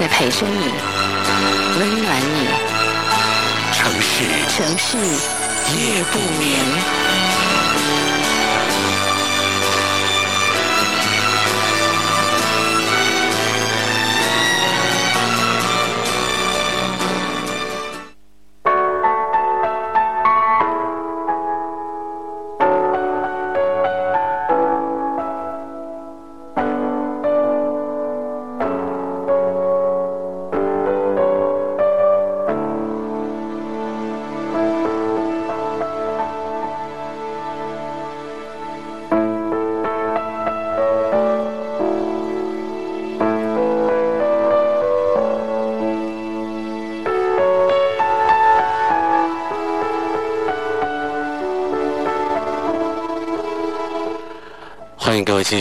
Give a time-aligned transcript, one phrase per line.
[0.00, 0.72] 在陪着你，
[1.78, 2.48] 温暖你。
[3.70, 4.96] 城市，城市，
[5.76, 7.29] 夜不眠。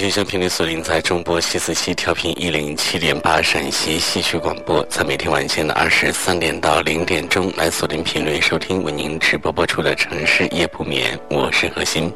[0.09, 12.11] 各位继续将频率锁定在中波七四七调频一零七点八陕西戏曲广播，在每天晚间的二十三点到零点钟来锁定频率收听为您直播播出的城市夜不眠，我是何欣。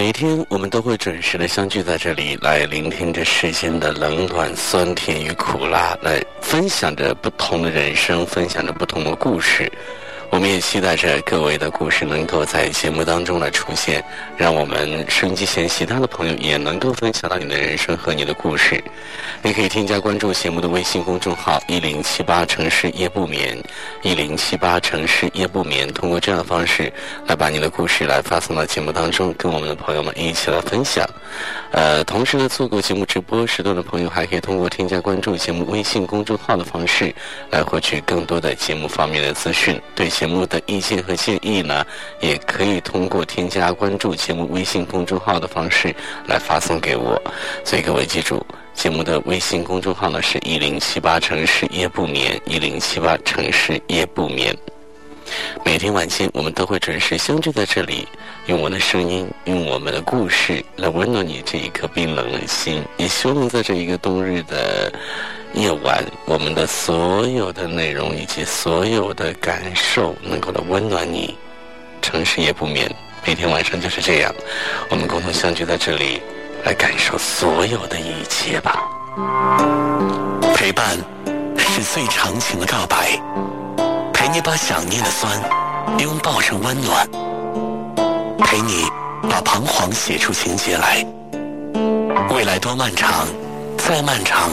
[0.00, 0.10] 每。
[0.12, 9.70] 天，我们都会准时的相聚在这里，来聆听着世间的冷暖、酸甜与苦辣，来分享着不同的人生，分享着不同的故事。
[10.30, 14.02] 我们也期待着各位的故事能够在节目当中来出现，
[14.36, 18.82] 让我们收音机前其他的朋友也能够分享到你的人生和你的故事。
[19.42, 23.60] 你可以添加关注节目的微信公众号“一零七八城市夜不眠”，
[24.02, 25.92] 一零七八城市夜不眠。
[25.92, 26.92] 通过这样的方式
[27.26, 31.04] 来把你的故事来发送到节目当中，跟我们的朋友们一起来分享。
[31.72, 37.14] 呃，同时呢，错过节目直播时段的朋友，还可以通过添加关注节目微信公众号的方式
[37.50, 39.80] 来获取更多的节目方面的资讯。
[39.94, 40.10] 对。
[40.10, 41.82] 节目的意见和建议呢，
[42.20, 45.94] 也可以通过添加关注节目微信公众号的方式
[46.26, 47.18] 来发送给我。
[47.64, 48.44] 所以各位记住，
[48.74, 54.54] 节目的微信公众号呢是一零七八城市夜不眠，一零七八城市夜不眠。
[55.64, 58.06] 每天晚间我们都会准时相聚在这里，
[58.46, 62.82] 用我的声音，用我们的故事来温暖你这一颗冰冷的心。
[62.96, 64.92] 也希望在这一个冬日的。
[65.52, 71.36] 夜晚，我们的所有的内容以及所有的感受，能够来温暖你。
[72.00, 72.88] 城市夜不眠，
[73.26, 74.32] 每天晚上就是这样，
[74.90, 76.22] 我们共同相聚在这里，
[76.64, 78.88] 来感受所有的一切吧。
[80.54, 80.96] 陪伴
[81.58, 83.20] 是最长情的告白，
[84.32, 85.40] 你把想念的酸
[85.98, 87.04] 拥抱成温暖，
[88.38, 88.84] 陪你
[89.28, 91.04] 把彷徨写出情节来。
[92.32, 93.26] 未来多漫长，
[93.76, 94.50] 再漫长。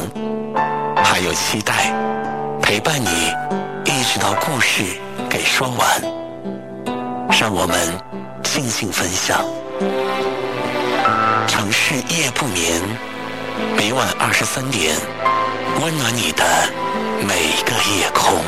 [1.04, 1.94] 还有期待，
[2.60, 3.32] 陪伴你
[3.86, 4.84] 一直到故事
[5.30, 6.02] 给说完，
[7.40, 7.78] 让我们
[8.44, 9.46] 静静分享。
[11.48, 12.82] 城市夜不眠，
[13.78, 14.96] 每晚二十三点，
[15.82, 16.44] 温暖你的
[17.22, 18.42] 每一个夜空。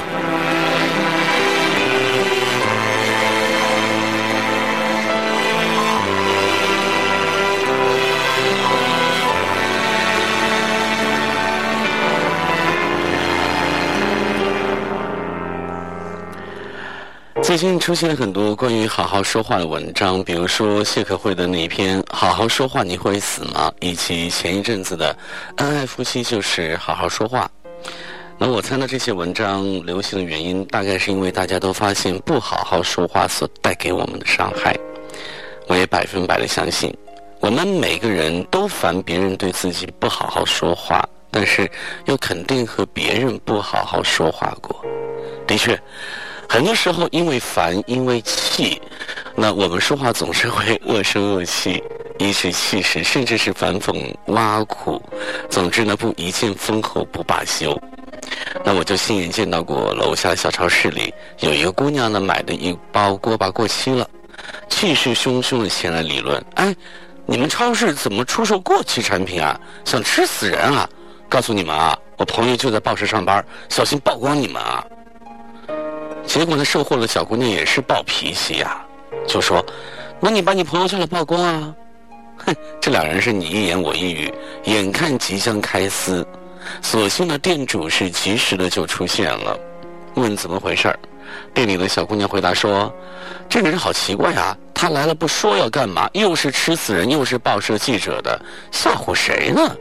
[17.49, 25.17] 最近出现很多关于好好说话的文章，比如说谢可慧的那一篇《好好说话你会死吗》，以及前一阵子的
[25.57, 27.49] “恩爱夫妻就是好好说话”。
[28.37, 34.77] 那我猜呢，这些文章流行的原因，大概是因为大家都发现不好好说话所带给我们的伤害。
[35.65, 36.95] 我也百分百的相信，
[37.39, 41.67] 我们每个人都烦别人对自己不好好说话，但是
[42.05, 44.85] 又肯定和别人不好好说话过。
[45.47, 45.75] 的确。
[46.49, 48.81] 很多时候，因为烦，因为气，
[49.35, 51.81] 那我们说话总是会 恶声恶气，
[52.17, 54.99] 颐指气使，甚至是反讽挖苦。
[55.47, 57.79] 总之呢，不一剑封喉不罢休。
[58.65, 64.09] 那我就亲眼见到过楼下小超市里有一个姑娘呢，买的一包锅巴过期了，
[64.67, 66.75] 气势汹汹的前来理论：“哎，
[67.27, 69.59] 你们超市怎么出售过期产品啊？
[69.85, 70.89] 想吃死人啊！
[71.29, 74.83] 告诉你们啊，我朋友就在报社上班，小心曝光你们啊！
[76.25, 78.85] 结果呢，售货的小姑娘也是暴脾气呀，
[79.27, 79.65] 就说
[80.21, 81.75] ：“那你把你朋友叫来曝光啊！”
[82.45, 84.33] 哼，这两人是你一言我一语，
[84.63, 86.25] 眼看即将开撕，
[86.81, 89.59] 所幸呢，店主是及时的就出现了，
[90.15, 90.99] 问怎么回事儿。
[91.53, 92.93] 店里的小姑娘回答说
[93.49, 98.39] ：“这个人好奇怪啊，他来了不说要干嘛，又是吃死人，又是报社记者的，
[98.71, 99.75] 吓唬谁呢？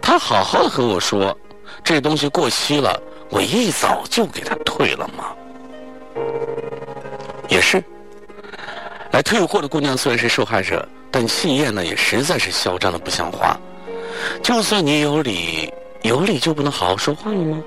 [0.00, 1.36] 他好好的和我说，
[1.84, 5.26] 这东西过期了，我一早就给他退了嘛。
[7.50, 7.82] 也是，
[9.10, 13.58] 来退货的姑娘虽然是受害者，但气焰呢也实在是嚣张的不像话。
[14.42, 17.62] 就算你有理，有理就不能好好说话了吗？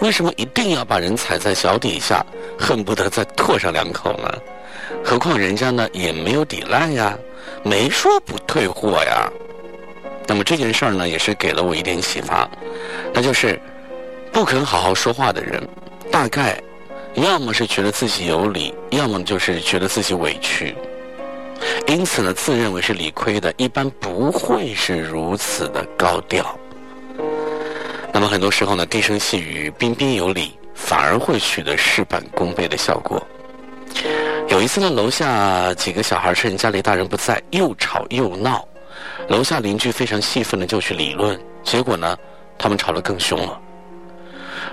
[0.00, 2.24] 为什么一定要把人踩在脚底下？”
[2.58, 4.30] 恨不得再唾上两口呢，
[5.02, 7.18] 何况人家呢也没有抵赖呀，
[7.62, 9.32] 没说不退货呀。
[10.26, 12.46] 那么这件事儿呢，也是给了我一点启发，
[13.14, 13.58] 那就是
[14.30, 15.66] 不肯好好说话的人，
[16.12, 16.62] 大概
[17.14, 20.74] 要么是觉得自己有理，要么就是觉得自己委屈，
[21.86, 26.58] 因此呢，自认为是理亏的，一般不会是如此的高调。
[28.12, 30.56] 那么很多时候呢，低声细语，彬彬有礼。
[30.82, 33.22] 反而会取得事半功倍的效果。
[34.48, 38.66] 有一次呢，楼下几个小孩趁家里大人不在，又吵又闹。
[39.28, 42.16] 楼下邻居非常气愤的就去理论，结果呢，
[42.58, 43.60] 他们吵得更凶了。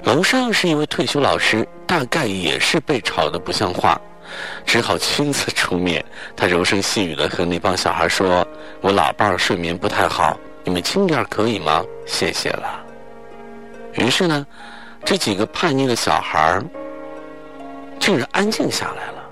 [0.04, 4.00] 楼上是一位退休老师，大概也是被吵得不像话，
[4.66, 6.04] 只好亲自出面。
[6.36, 8.48] 他柔声细语的和那帮小孩说
[8.82, 11.84] ：“我老伴儿睡眠不太好，你们轻点可以吗？
[12.06, 12.84] 谢谢了。”
[13.96, 14.46] 于是呢。
[15.06, 16.64] 这几个叛逆的小孩儿
[17.98, 19.24] 竟然安静下来了，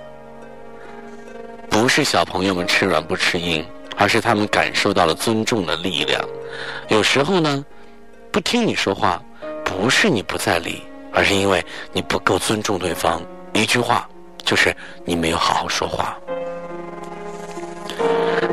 [1.69, 3.65] 不是小朋友们吃软不吃硬，
[3.97, 6.23] 而是他们感受到了尊重的力量。
[6.87, 7.65] 有时候呢，
[8.31, 9.21] 不听你说话，
[9.75, 10.81] 不是你不在理，
[11.11, 13.21] 而是因为你不够尊重对方。
[13.53, 14.07] 一句话，
[14.43, 16.17] 就是你没有好好说话。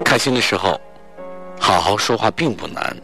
[0.05, 0.81] 开心的时候，
[1.61, 2.95] 好好说话并不难。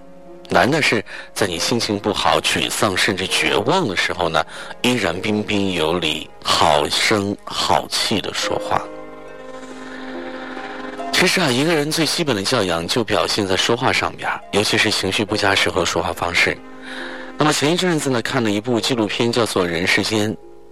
[0.51, 4.45] 难的是，在你心情不好、沮丧甚至绝望的时候呢，
[4.83, 8.83] 依然彬彬有礼、好声好气的说话。
[11.13, 16.57] 其实啊，一个人最基本的教养就表现在说话上边，尤其是情绪不佳时候说话方式。
[17.39, 20.31] 那么前一阵子呢，看了一部纪录片，叫做《人世间》，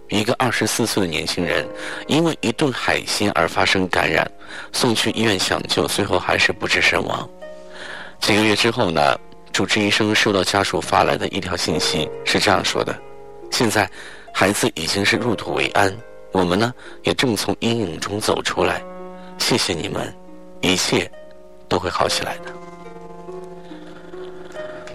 [0.09, 1.65] 一个二十四岁的年轻人
[2.09, 4.29] 因为一顿海鲜而发生感染，
[4.73, 7.29] 送去医院抢救，最后还是不治身亡。
[8.21, 9.17] 几个月之后呢？
[9.53, 12.95] 主治医生收到家属发来的一条信息，是这样说的
[13.51, 13.91] ：“现在，
[14.31, 15.91] 孩子已经是入土为安，
[16.33, 16.75] 我们呢
[17.05, 18.83] 也正从阴影中走出来。
[19.39, 20.15] 谢谢你们，
[20.61, 21.11] 一切
[21.69, 22.53] 都会好起来的。”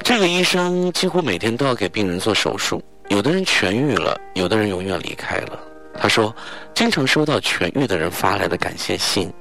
[0.03, 5.59] 这个医生几乎每天都要给病人做手术，有的人痊愈了，有的人永远离开了。
[5.97, 6.35] 他说
[6.73, 9.31] ：“经常收到痊愈的人发来的感谢信，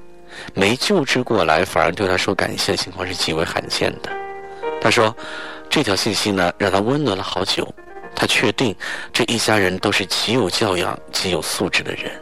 [0.54, 4.10] 没救治过来反而对他说感谢的情况是极为罕见的。”
[4.80, 5.14] 他说
[5.70, 7.66] ：“这条信息呢，让他温暖了好久。
[8.14, 8.74] 他确定
[9.12, 12.12] 这一家人都是极有教养、极有素质的人，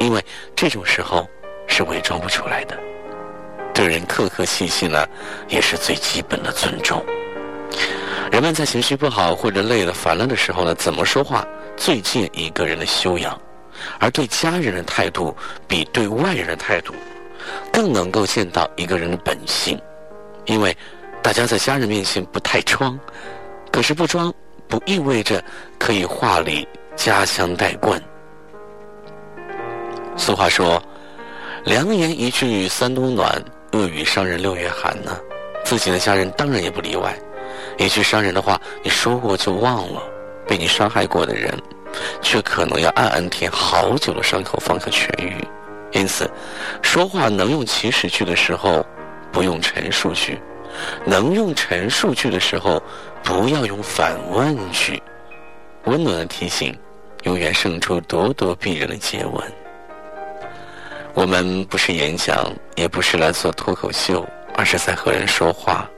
[0.00, 0.22] 因为
[0.54, 1.26] 这种时候
[1.66, 2.78] 是伪装不出来的。
[3.72, 5.06] 对人客客气气呢，
[5.48, 7.02] 也是最基本的尊重。
[8.30, 13.40] 人们在情绪不好或者累了、烦了的时候呢，怎么说话最见一个人的修养，
[13.98, 15.36] 而对家人的态度
[15.66, 16.94] 比对外人的态度
[17.72, 19.80] 更能够见到一个人的本性，
[20.44, 20.76] 因为。”
[21.22, 22.96] 大家在家人面前不太装，
[23.72, 24.32] 可是不装
[24.68, 25.42] 不意味着
[25.76, 28.00] 可以话里家乡带冠。
[30.16, 30.80] 俗话说
[31.66, 35.18] ：“良言一句三冬暖，恶语伤人六月寒”呢。
[35.64, 37.12] 自己的家人当然也不例外。
[37.78, 40.00] 一句伤人的话，你说过就忘了；
[40.46, 41.52] 被你伤害过的人，
[42.20, 45.36] 却可能要暗暗舔好久的伤口方可痊愈。
[45.92, 46.30] 因此，
[46.82, 48.84] 说话能用祈使句的时候，
[49.30, 50.38] 不用陈述句。
[51.04, 52.82] 能用陈述句的时候，
[53.22, 55.02] 不要用反问句。
[55.84, 56.76] 温暖的提醒，
[57.22, 59.52] 永远胜出咄咄逼人的诘问。
[61.14, 65.88] 我们不是演讲，也不是来做脱口秀，而是在和人说话。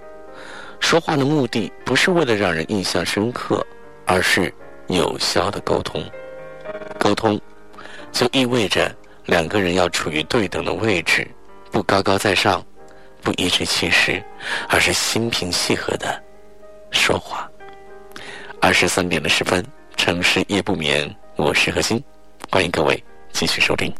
[0.80, 3.64] 说话的目的不是为了让人印象深刻，
[4.06, 4.52] 而是
[4.86, 6.02] 有效的沟通。
[6.98, 7.40] 沟通，
[8.10, 8.94] 就意味着
[9.26, 11.26] 两个人要处于对等的位置，
[11.70, 12.64] 不高高在上。
[13.20, 14.22] 不颐指气使，
[14.68, 16.22] 而是心平气和的
[16.92, 17.50] 说话。
[18.60, 19.62] 二十三点的十分，
[19.96, 22.02] 城市夜不眠，我是何欣，
[22.48, 23.92] 欢迎各位继续收听。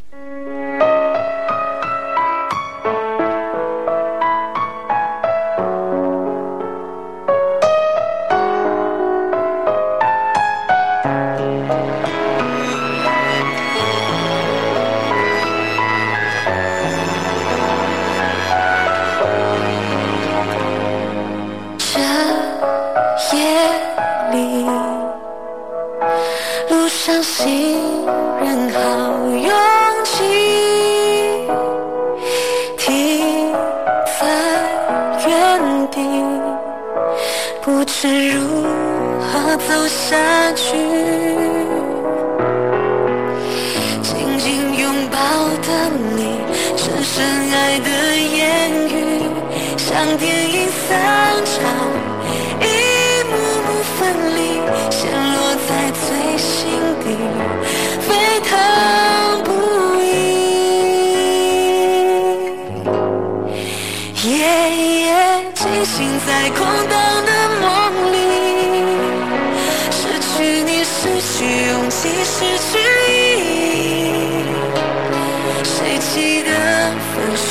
[76.18, 77.50] 记得分手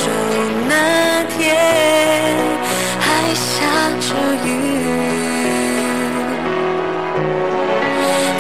[0.68, 0.74] 那
[1.38, 1.38] 天
[3.00, 3.48] 还下
[4.02, 4.10] 着
[4.46, 4.48] 雨？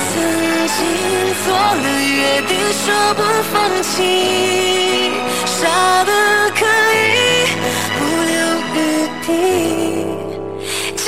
[0.03, 0.11] 曾
[0.75, 0.79] 经
[1.45, 3.21] 做了约定，说不
[3.53, 3.95] 放弃，
[5.45, 5.57] 傻
[6.03, 6.11] 的
[6.59, 6.61] 可
[6.93, 7.07] 以
[7.97, 8.35] 不留
[8.75, 8.77] 余
[9.25, 9.27] 地，
[10.97, 10.99] 寂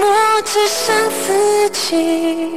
[0.00, 0.02] 寞
[0.44, 0.82] 只剩
[1.22, 1.26] 自
[1.70, 2.53] 己，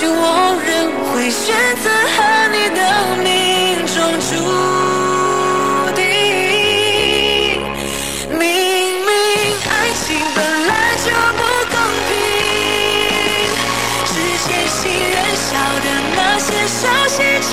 [0.00, 0.16] 许我
[0.64, 0.72] 仍
[1.12, 1.84] 会选择
[2.16, 2.16] 和
[2.48, 2.80] 你的
[3.22, 3.28] 命
[3.84, 4.32] 中注
[5.92, 6.00] 定。
[8.32, 8.40] 明
[9.04, 9.12] 明
[9.68, 10.02] 爱情
[10.34, 10.38] 本
[10.68, 10.72] 来
[11.04, 11.76] 就不公
[12.08, 12.10] 平，
[14.06, 15.52] 之前信任笑
[15.84, 17.20] 的那些熟悉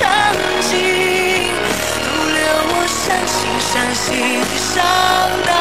[0.70, 0.72] 景，
[2.00, 2.40] 都留
[2.72, 2.96] 我伤
[3.28, 4.08] 心伤心
[4.56, 4.72] 伤
[5.44, 5.52] 到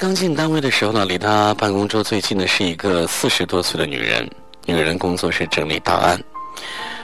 [0.00, 4.26] 刚进单位的时候呢，离他办公桌最近的是一个四十多岁的女人。
[4.64, 6.18] 女人工作是整理档案，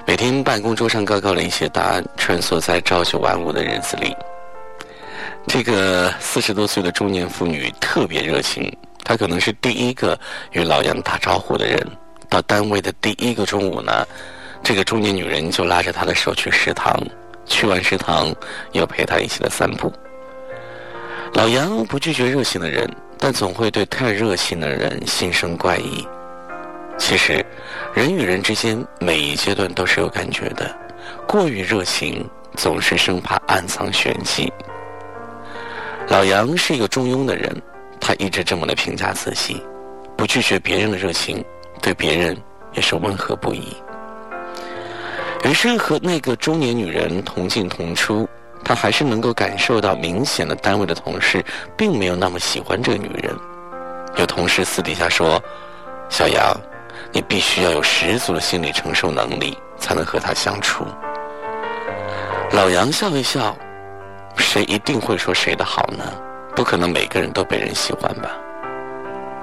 [0.06, 4.16] 每天办公桌上高高的一些档案，穿梭在朝九晚五的日子里。
[5.46, 8.74] 这个四十多岁的中年妇女特别热情，
[9.04, 10.18] 她可能是第一个
[10.52, 11.78] 与老杨打招呼的人。
[12.30, 14.06] 到单位的第一个中午呢，
[14.64, 16.98] 这个中年女人就拉着他的手去食堂，
[17.44, 18.34] 去完食堂
[18.72, 19.92] 又陪他一起的散步。
[21.32, 26.06] 老杨不拒绝热心的人，但总会对太热心的人心生怪异。
[26.98, 27.44] 其实，
[27.92, 30.74] 人与人之间每一阶段都是有感觉的，
[31.28, 34.50] 过于热情总是生怕暗藏玄机。
[36.08, 37.54] 老杨是一个中庸的人，
[38.00, 39.62] 他一直这么的评价自己，
[40.16, 41.44] 不拒绝别人的热情，
[41.82, 42.34] 对别人
[42.72, 43.76] 也是温和不已。
[45.44, 48.26] 于是和那个中年女人同进同出，
[48.66, 51.44] 他还是能够感受到明显的单位的同事
[51.76, 53.32] 并没有那么喜欢这个女人。
[54.16, 55.40] 有同事私底下说，
[56.08, 56.52] 小杨，
[57.12, 60.84] 你必须要有十足的心理承受能力，才能和他相处。
[62.50, 63.56] 老杨笑一笑，
[64.36, 66.02] 谁一定会说谁的好呢？
[66.56, 68.32] 不可能每个人都被人喜欢吧？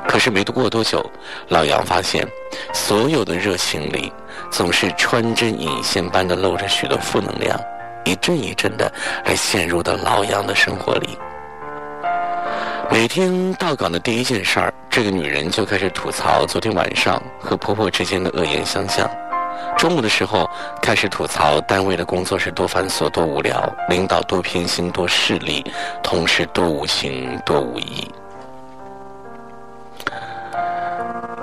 [0.06, 1.10] 可是没过多久，
[1.48, 2.28] 老杨发现，
[2.74, 4.12] 所有的热情里，
[4.52, 7.58] 总是穿针引线般的露着许多负能量，
[8.06, 8.92] 一阵一阵的
[9.26, 11.18] 来陷入到老杨的生活里。
[12.92, 19.10] 每天到岗的第一件事儿，这个女人就开始吐槽昨天晚上和婆婆之间的恶言相向。
[19.78, 20.48] 中午的时候，
[20.82, 25.66] 开始吐槽单位的工作是多繁琐、多无聊，领导多偏心、多势利，
[26.04, 28.10] 同事多无情、多无义。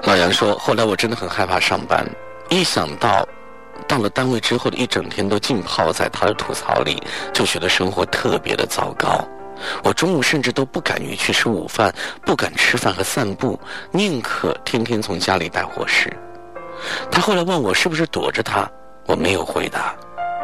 [0.05, 2.07] 老杨说：“后来我真的很害怕上班，
[2.49, 3.27] 一想到
[3.89, 9.27] 到了单位之后的一整天都浸泡在他的吐槽里，就觉得生活特别的糟糕。
[9.83, 11.93] 我中午甚至都不敢于去吃午饭，
[12.25, 13.59] 不敢吃饭和散步，
[13.91, 16.13] 宁可天天从家里带伙食。”
[17.11, 18.71] 他后来问我是不是躲着他，
[19.07, 19.95] 我没有回答。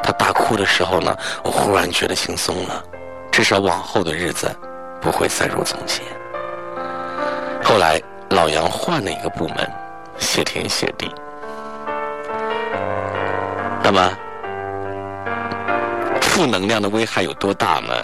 [0.03, 2.83] 他大哭的时候呢，我忽然觉得轻松了，
[3.33, 4.55] 至少往后的日子
[5.01, 6.05] 不会再如从前。
[7.63, 8.01] 后来。
[8.31, 9.73] 老杨换了一个部门，
[10.19, 11.09] 谢天谢地。
[13.89, 14.13] 那么，
[16.21, 17.95] 负能量的危害有多大呢？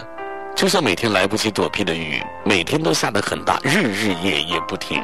[0.54, 5.02] 就像每天来不及躲避的雨，每天都下得很大，日日夜夜不停。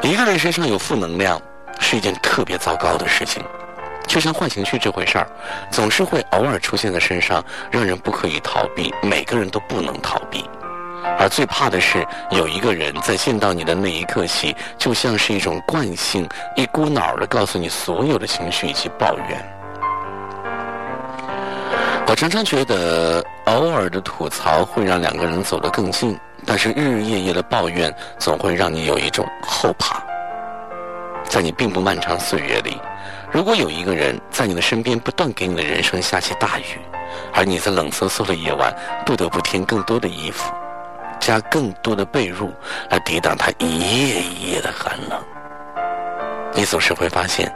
[0.00, 1.38] 一个人身上有负能量，
[1.78, 3.42] 是一件特别糟糕的事情。
[4.06, 5.26] 就像坏情绪这回事儿，
[5.70, 8.94] 总是会偶尔出现在身上，让人不可以逃避。
[9.02, 10.42] 每个人都不能逃避。
[11.18, 19.59] 而最怕的是，有一个人在见到你的那一刻起，就像是一种惯性，一股脑的告诉你所有的情绪以及抱怨。
[22.06, 30.02] 我常常觉得，偶尔的吐槽会让两个人走得更近，但是日日夜夜的抱怨，总会让你有一种后怕。
[31.24, 32.76] 在你并不漫长岁月里，
[33.30, 36.80] 如果有一个人在你的身边，不断给你的人生下起大雨，
[37.32, 38.74] 而你在冷飕飕的夜晚，
[39.06, 40.52] 不得不添更多的衣服。
[41.20, 42.50] 加更多的被褥
[42.88, 45.22] 来抵挡他一夜一夜的寒冷。
[46.54, 47.54] 你总是会发现，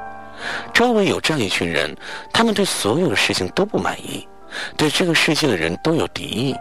[0.72, 1.92] 周围有这样一群人，
[2.32, 4.28] 他们对所有的事情都不满意，
[4.76, 6.56] 对这个世界的人都有敌意。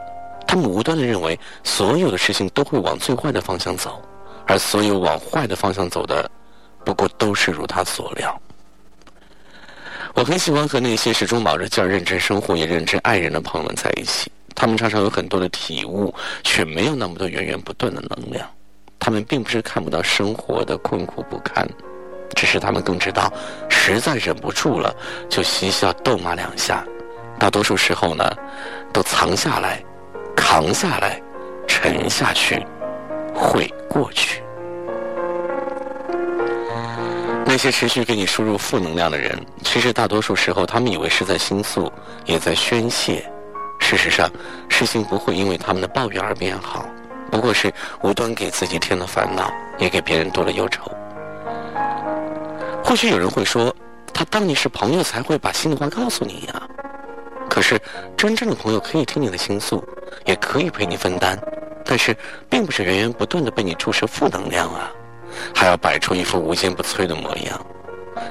[0.48, 4.02] 他们无端的认为，所有的事情都会往最坏的方向走，
[4.46, 6.30] 而所有往坏的方向走的，
[6.86, 8.40] 不过都是如他所料。
[10.14, 14.32] 我很喜欢和那些始终卯着劲儿认真生活也认真爱人的朋友们在一起。
[14.54, 18.48] 他们常常有很多的体悟，却没有那么多源源不断的能量。
[19.00, 21.68] 他们并不是看不到生活的困苦不堪，
[22.36, 23.34] 只是他们更知道，
[23.70, 24.96] 实在忍不住了，
[25.28, 26.86] 就嬉笑逗骂两下。
[27.40, 28.32] 大多数时候呢，
[28.92, 29.84] 都藏下来，
[30.36, 31.22] 扛下来，
[31.68, 32.66] 沉下去，
[33.34, 34.42] 会过去。
[37.46, 41.92] 那些持续给你输入负能量的人，其实大多数时候，他们以为是在倾诉，
[42.26, 43.30] 也在宣泄。
[43.80, 44.30] 事实上，
[44.70, 46.86] 事情不会因为他们的抱怨而变好，
[47.30, 50.90] 不过是无端给自己添了烦恼，也给别人多了忧愁。
[52.84, 53.76] 或许有人会说，
[54.14, 56.62] 他当你是朋友才会把心里话告诉你呀。
[57.54, 57.80] 可是，
[58.18, 59.88] 真正的朋友可以听你的倾诉，
[60.26, 61.38] 也可以陪你分担，
[61.86, 62.18] 但是
[62.50, 64.90] 并不是源源不断的被你注射负能量啊，
[65.54, 67.64] 还要摆出一副无坚不摧的模样。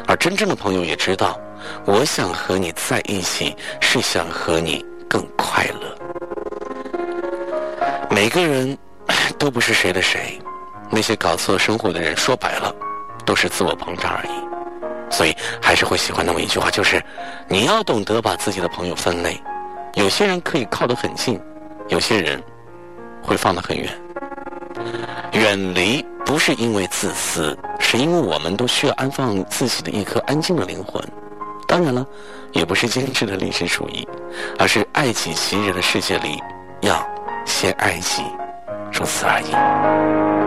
[0.09, 1.41] 而真正的朋友也知道，
[1.85, 4.85] 我想和你在一起，是想和你。
[5.09, 5.95] 更快乐。
[8.11, 8.77] 每个人
[9.39, 10.41] 都不是谁的谁，
[10.91, 12.75] 那些搞错生活的人，说白了
[13.27, 14.52] 都是自我膨胀而已。
[15.12, 17.01] 所以还是会喜欢那么一句话，就是
[17.46, 19.40] 你要懂得把自己的朋友分类。
[19.94, 21.38] 有些人可以靠得很近，
[21.88, 22.42] 有些人
[23.22, 23.88] 会放得很远。
[25.33, 31.03] 远离不是因为自私，是因为我们都需要安放自己的一颗安静的灵魂。
[31.68, 32.07] 当然了，
[32.53, 34.09] 也不是精致的历史主义，
[34.59, 36.42] 而是爱己及人的世界里，
[36.81, 37.07] 要
[37.44, 38.22] 先爱己，
[38.92, 40.42] 如此而已。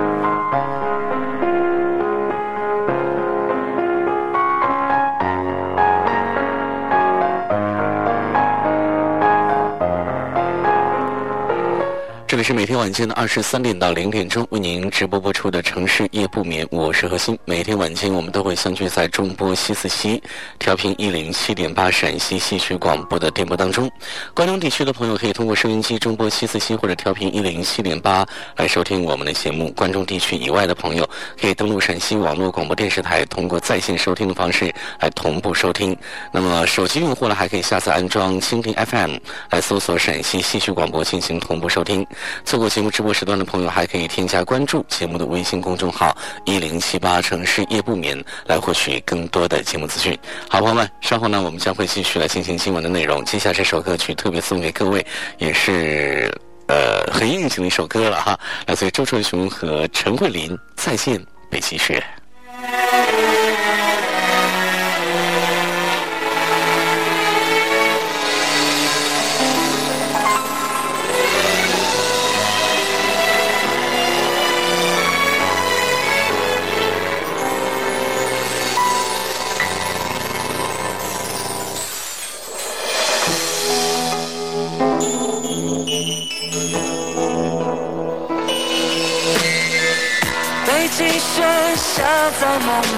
[12.35, 17.39] 这里是每天晚间的二十三点到零点钟为您直播播出的城市夜不眠，我是何鑫。
[17.45, 20.21] 每天晚间我们都会相聚在中波西四七
[20.59, 23.89] 调频一零七点八陕西戏曲广播的电波当中。
[24.33, 28.25] 关中地区的朋友可以通过收音机中波七四七或者调频一零七点八
[28.57, 29.71] 来收听我们的节目。
[29.71, 35.95] 关中地区以外的朋友可以登录陕西网络广播电视台，通过在线收听的方式来同步收听。
[36.33, 39.15] 那么手机用户呢，还可以下载安装蜻蜓 FM
[39.51, 42.05] 来搜索陕西戏曲广播进行同步收听。
[42.43, 50.17] 错过节目直播时段的朋友，还可以添加关注节目的微信公众号“一零七八城市夜不眠”来获取更多的节目资讯。
[50.49, 53.23] 好，朋友们，稍后呢，我们将会继续来进行今晚的内容。
[53.25, 55.05] 接下来这首歌曲特别送给各位，
[55.37, 56.33] 也是
[56.67, 62.03] 呃很应景的一首歌了哈，来自于周传雄和陈慧琳，《再见北极雪》。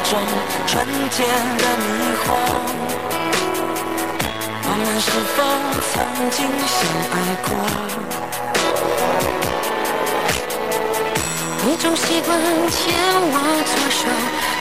[0.08, 0.24] 在梦中，
[0.68, 0.74] 春
[1.12, 1.18] 天
[1.58, 1.86] 的迷
[2.24, 2.26] 惑。
[4.64, 5.38] 我们是否
[5.92, 5.94] 曾
[6.32, 6.80] 经相
[7.12, 7.50] 爱过？
[11.66, 12.30] 你总习惯
[12.72, 12.76] 牵
[13.34, 13.36] 我
[13.68, 14.00] 左手，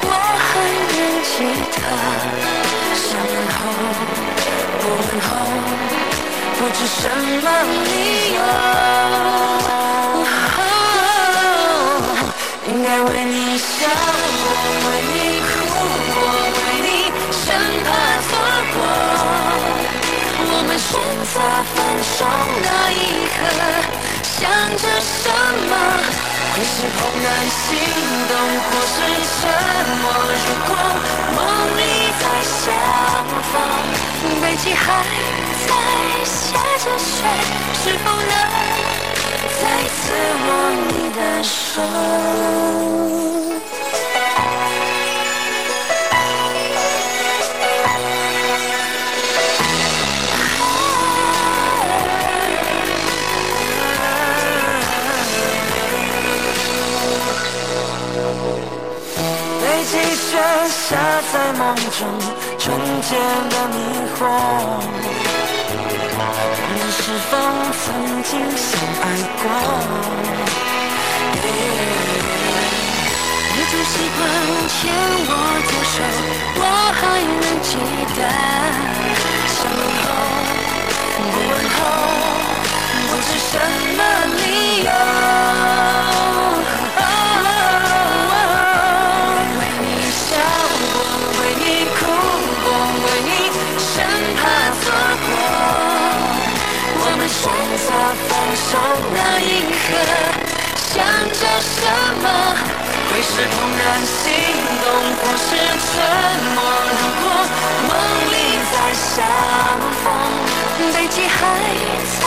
[0.03, 0.11] 我
[0.43, 0.49] 还
[0.97, 1.35] 能记
[1.77, 1.79] 得。
[2.97, 3.57] 想问候，
[4.81, 5.29] 不问候，
[6.59, 6.99] 不知什
[7.43, 7.47] 么
[7.85, 7.89] 理
[8.35, 8.39] 由。
[12.87, 14.47] 该为你笑过，
[14.87, 15.51] 为你哭
[16.15, 16.17] 过，
[16.55, 16.89] 为你
[17.35, 17.43] 生
[17.83, 17.87] 怕
[18.23, 18.31] 错
[18.75, 18.79] 过。
[20.53, 20.87] 我们选
[21.27, 21.35] 择
[21.75, 21.77] 分
[22.15, 22.23] 手
[22.63, 23.43] 那一刻，
[24.23, 24.39] 想
[24.79, 25.27] 着什
[25.67, 25.75] 么？
[26.55, 27.67] 会是怦然心
[28.29, 28.97] 动，或是
[29.35, 29.43] 沉
[30.01, 30.07] 默？
[30.47, 30.71] 如果
[31.35, 31.37] 梦
[31.77, 31.83] 里
[32.23, 32.65] 再相
[33.51, 33.53] 逢，
[34.41, 34.85] 北极还
[35.67, 35.75] 在
[36.25, 36.31] 下
[36.85, 37.11] 着雪，
[37.83, 38.96] 是否能？
[39.59, 40.03] 再次
[40.47, 40.49] 握
[40.89, 41.81] 你的手。
[59.63, 60.31] 北极雪
[60.69, 60.87] 下
[61.33, 61.99] 在梦中，
[62.59, 62.65] 纯
[63.03, 63.09] 洁
[63.51, 63.75] 的迷
[64.19, 64.21] 惑。
[66.19, 66.23] 我
[66.73, 66.99] 们是
[67.29, 67.37] 否
[67.85, 67.85] 曾
[68.23, 69.05] 经相爱
[69.43, 69.45] 过？
[73.53, 74.19] 你总习惯
[74.69, 74.75] 牵
[75.29, 75.31] 我
[75.67, 75.97] 左手，
[76.57, 76.63] 我
[76.97, 77.69] 还能记
[78.17, 78.19] 得。
[79.53, 80.09] 想问候，
[81.17, 81.79] 不问候，
[83.09, 83.53] 不知什
[83.97, 84.01] 么
[84.37, 84.41] 理
[84.85, 84.89] 由。
[98.57, 98.79] 分手
[99.13, 99.93] 那一刻，
[100.89, 101.77] 想着什
[102.23, 102.27] 么？
[103.13, 104.25] 会是怦然心
[104.83, 104.85] 动，
[105.21, 105.49] 或是
[105.85, 105.93] 沉
[106.55, 106.59] 默？
[106.97, 107.25] 如果
[107.87, 107.91] 梦
[108.33, 108.35] 里
[108.73, 109.15] 再相
[110.03, 110.05] 逢，
[110.95, 111.37] 北极还
[112.17, 112.25] 在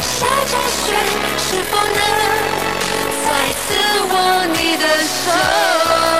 [0.00, 0.86] 下着雪，
[1.36, 2.00] 是否能
[3.26, 3.66] 再次
[4.08, 4.12] 握
[4.46, 6.17] 你的手？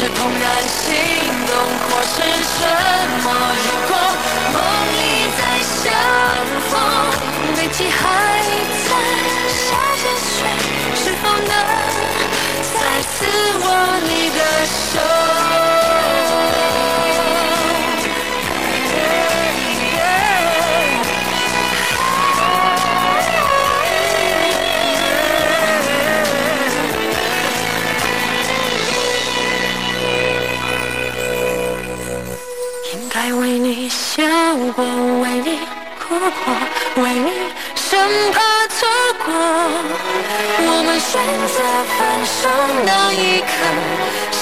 [0.00, 0.96] 是怦然心
[1.46, 1.52] 动，
[1.90, 2.58] 或是什
[3.22, 3.26] 么？
[3.66, 3.92] 如果
[4.54, 4.56] 梦
[4.96, 4.98] 里
[5.36, 5.92] 再相
[6.70, 6.72] 逢，
[7.54, 7.98] 北极还
[8.88, 8.90] 在
[9.52, 9.60] 下
[10.00, 10.32] 着雪，
[10.96, 11.52] 是否能
[12.72, 13.12] 再次
[13.58, 13.64] 握
[14.08, 15.69] 你的手？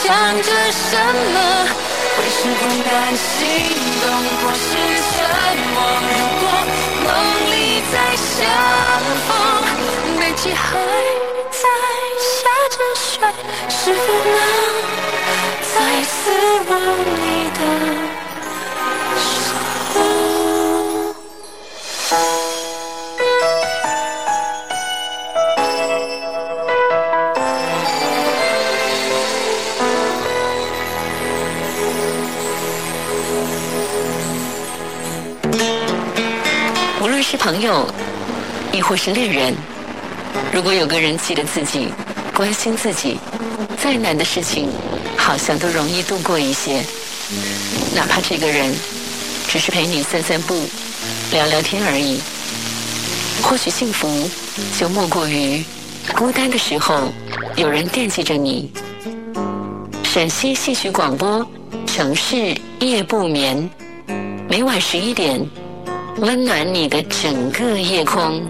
[0.08, 0.96] 想着什
[1.34, 1.36] 么？
[2.16, 3.44] 会是怦然心
[4.00, 4.08] 动，
[4.40, 4.66] 或是
[5.04, 5.14] 沉
[5.74, 5.76] 默？
[6.08, 6.42] 如果
[7.04, 7.06] 梦
[7.52, 7.52] 里
[7.92, 8.40] 再相
[9.28, 9.30] 逢，
[10.18, 10.64] 北极还
[11.50, 11.62] 在
[12.24, 12.40] 下
[12.70, 13.20] 着雪，
[13.68, 14.40] 是否能
[15.60, 16.16] 再次
[16.70, 16.72] 吻
[17.20, 17.22] 你
[17.58, 17.60] 的？
[37.48, 37.88] 朋友，
[38.74, 39.54] 亦或是恋人，
[40.52, 41.88] 如果有个人记得自己，
[42.34, 43.16] 关心自己，
[43.78, 44.68] 再难的事情，
[45.16, 46.84] 好像都容易度过一些。
[47.96, 48.74] 哪怕这个人
[49.48, 50.68] 只是陪你散散步、
[51.32, 52.20] 聊聊天而已。
[53.42, 54.28] 或许幸福
[54.78, 55.64] 就莫过于
[56.14, 57.10] 孤单的时候
[57.56, 58.70] 有人惦记着你。
[60.04, 61.48] 陕西戏曲广播，
[61.86, 63.70] 城市夜不眠，
[64.50, 65.40] 每晚十一点，
[66.20, 68.42] 温暖你的整个夜空。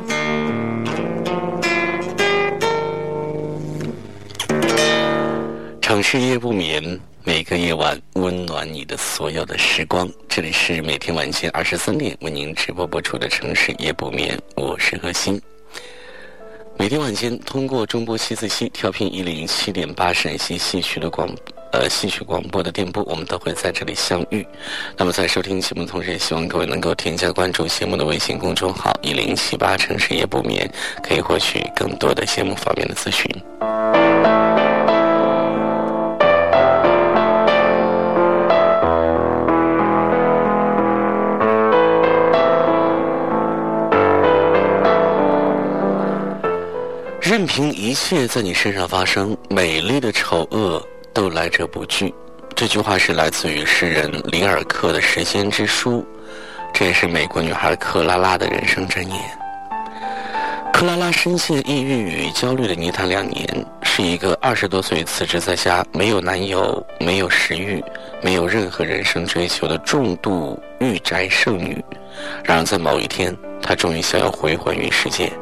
[5.82, 10.10] 城市夜不眠，每个夜晚温暖你的所有的时光。
[10.26, 15.38] 这里是每天晚间二十三点为您直播播出的《城市夜不眠》，我是何欣。
[16.78, 21.28] 每天晚间通过中波七四七调频一零七点八陕西戏曲的广
[21.72, 24.46] 呃戏曲广播的电波，我们都会在这里相遇。
[24.96, 30.70] 那么在收听节目的同时，也希望各位能够添加关注节目的微信公众号一零七八城市夜不眠，
[31.02, 33.28] 可以获取更多的节目方面的咨询。
[47.20, 52.12] 任凭一切在你身上发生，美丽的丑恶都来者不拒。
[52.54, 56.00] 这句话是来自于诗人里尔克的《时间之书》，
[56.72, 59.18] 这也是美国女孩克拉拉的人生箴言。
[60.72, 67.82] 克拉拉深陷抑郁与焦虑的泥潭两年，是一个二十多岁辞职在家、没有男友、没有食欲、
[68.22, 71.84] 没有任何人生追求的重度御宅剩女。
[72.44, 75.32] 然而，在某一天，她终于想要回还于世界。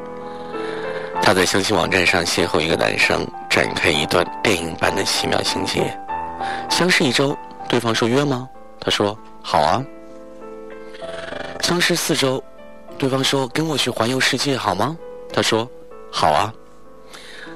[1.26, 5.92] 她在相亲网站上邂逅一个男生，展开一段电影般的奇妙情节。
[6.70, 7.36] 相识一周，
[7.68, 8.48] 对方说约吗？
[8.78, 9.84] 他说好啊。
[11.62, 12.40] 相识四周，
[12.96, 14.96] 对方说跟我去环游世界好吗？
[15.32, 15.68] 他说
[16.12, 16.54] 好啊。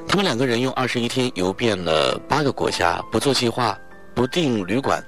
[0.09, 3.79] 他们两个人用二十一天游遍了八个国家，不做计划，
[4.17, 5.01] 不订旅馆，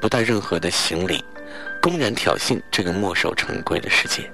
[0.00, 1.24] 不带任何的行李，
[1.80, 4.28] 公然挑衅这个墨守成规的世界。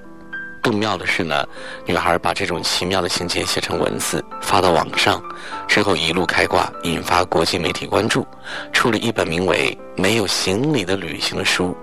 [0.67, 1.47] 更妙的是呢，
[1.85, 5.23] 女孩把这种奇妙的情节写成文字发到网上，
[5.65, 8.27] 之后一路开挂，引发国际媒体关注，
[8.73, 11.73] 出了一本名为《没有行李的旅行》的书，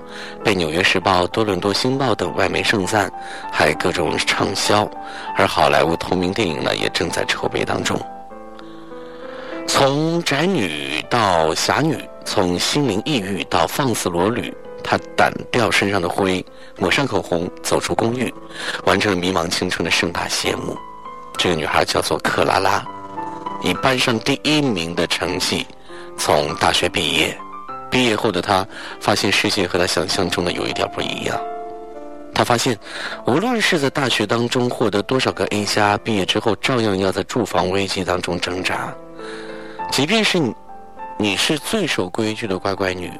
[0.44, 3.10] 被《纽约时报》、多伦多星报等外媒盛赞，
[3.50, 4.86] 还各种畅销。
[5.34, 7.98] 而好莱坞同名电影呢，也正在筹备当中。
[9.66, 14.54] 从宅女到侠女，从心灵抑郁到放肆裸女。
[14.84, 16.44] 她掸掉身上的灰，
[16.78, 18.32] 抹上口红，走出公寓，
[18.84, 20.76] 完成了迷茫青春的盛大谢幕。
[21.38, 22.84] 这个女孩叫做克拉拉，
[23.62, 25.66] 以班上第一名的成绩
[26.16, 27.36] 从大学毕业。
[27.90, 28.66] 毕业后的她
[29.00, 31.40] 发现世界和她想象中的有一点不一样。
[32.34, 32.76] 她发现，
[33.26, 38.92] 无论是在大学当中获得多少个 A 加，毕业之后照样要在住房危机当中挣扎。
[39.90, 40.52] 即便是你
[41.18, 41.36] 你。
[41.36, 43.12] 是最守规矩的乖乖女，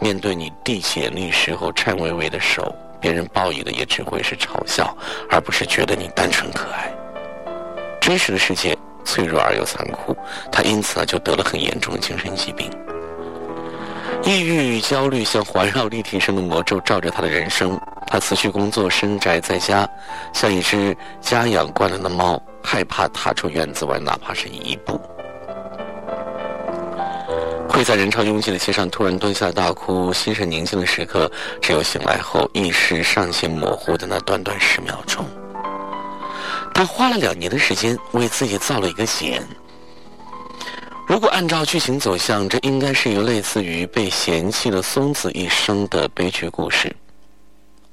[0.00, 4.96] 面对你递简历时候颤巍巍的手，别人报以的也只会是嘲笑，
[5.28, 6.90] 而不是觉得你单纯可爱。
[8.00, 10.16] 真实的世界脆弱而又残酷，
[10.50, 12.70] 她因此呢就得了很严重的精神疾病。
[14.22, 17.78] 抑郁、焦虑像环绕立体声的魔咒罩着她的人生。
[18.06, 19.86] 她辞去工作，深宅在家，
[20.32, 24.98] 像一只家养惯了的猫，害怕踏出院子外，哪怕是一步。
[27.68, 35.24] 会在人潮拥挤的街上突然蹲下大哭，心神宁静的时刻，只有醒来后意识尚且模糊的那短短十秒钟。
[36.72, 39.42] 他花了两年的时间为自己造了一个茧。
[41.06, 46.94] 如果按照剧情走向，这应该是一个类似于被嫌弃的松子一生的悲剧故事。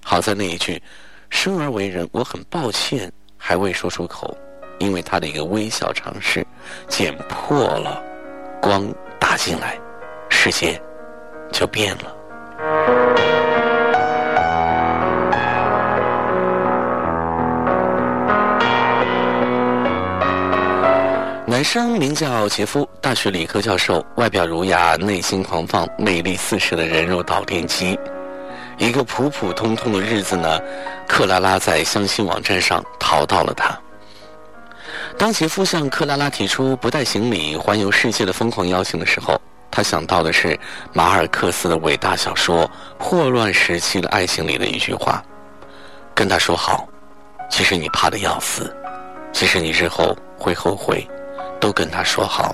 [0.04, 0.82] 好在那一句
[1.30, 4.36] “生而为人，我很抱歉”还未说出口，
[4.80, 6.46] 因为他的一个微小尝试，
[6.88, 8.02] 剪破了
[8.62, 8.94] 光。
[9.24, 9.80] 打进来，
[10.28, 10.78] 世界
[11.50, 12.14] 就变了。
[21.48, 27.98] 男生名叫杰夫，大学理科教授，外表儒雅，内心狂放，魅力四射的人肉导电机。
[28.78, 30.60] 一个普普通通的日子呢，
[31.08, 33.80] 克拉拉在相亲网站上淘到了他。
[35.18, 39.40] 当杰夫向克拉拉提出不带行李环游世界的疯狂邀请的时候，
[39.72, 40.60] 他想到的是
[40.92, 42.66] 马尔克斯的伟大小说
[43.00, 45.24] 《霍乱时期的爱情》里的一句话
[46.14, 46.88] ：“跟他说好，
[47.50, 48.76] 其实你怕的要死，
[49.32, 51.08] 其实你日后会后悔，
[51.60, 52.54] 都跟他说好，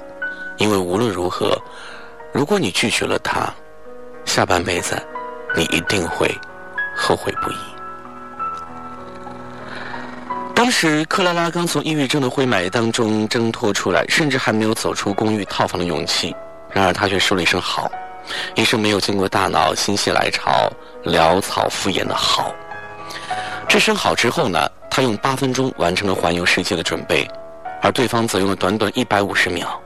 [0.58, 1.58] 因为无论如何，
[2.32, 3.52] 如果你拒绝了他，
[4.26, 4.96] 下半辈子
[5.56, 6.30] 你一定会
[6.96, 7.56] 后悔不已。”
[10.60, 16.36] 当时，克拉拉刚从抑郁症的灰霾当中挣脱出来，甚至还没有走出公寓套房的勇气。
[16.70, 17.90] 然而，她却说了一声“好”，
[18.56, 20.70] 一声没有经过大脑、心血来潮、
[21.06, 22.54] 潦草敷衍的“好”。
[23.70, 27.26] 这声“好”之后呢，他他用八分钟完成了环游世界的准备，
[27.82, 29.82] 而对方则用了短短一百五十秒。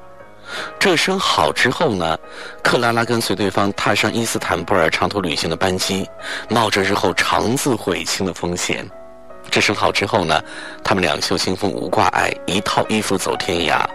[0.79, 2.17] 这声好之后呢，
[2.63, 6.09] 克拉拉跟随对方踏上伊斯坦布尔长途旅行的班机，
[6.49, 8.89] 冒着日后长自悔青的风险。
[9.51, 10.43] 这声好之后呢，
[10.83, 13.85] 他们两袖清风无挂碍，一套衣服走天涯，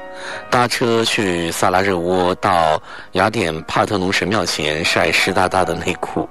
[0.49, 2.81] 搭车去萨拉热窝，到
[3.13, 6.29] 雅典帕特农神庙前晒湿哒哒的内裤，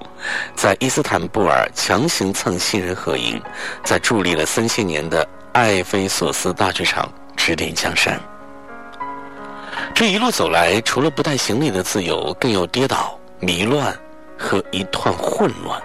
[0.55, 3.41] 在伊斯坦布尔强行蹭新人合影，
[3.83, 8.17] 在伫立了三千年的艾菲索斯大剧场指点江山。
[9.93, 13.93] 这一路走来，除了不带行李的自由，更有跌倒、迷乱
[14.37, 15.81] 和一团混乱。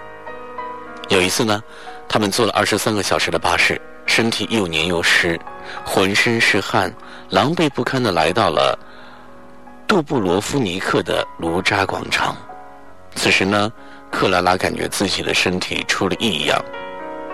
[1.09, 1.61] 有一次呢，
[2.13, 5.35] 他们坐了二十三个小时的巴士，身体又黏又湿，
[5.83, 6.93] 浑身是汗，
[7.31, 8.77] 狼狈不堪的来到了
[9.87, 12.37] 杜布罗夫尼克的卢扎广场。
[13.15, 13.73] 此时呢，
[14.11, 16.63] 克拉拉感觉自己的身体出了异样。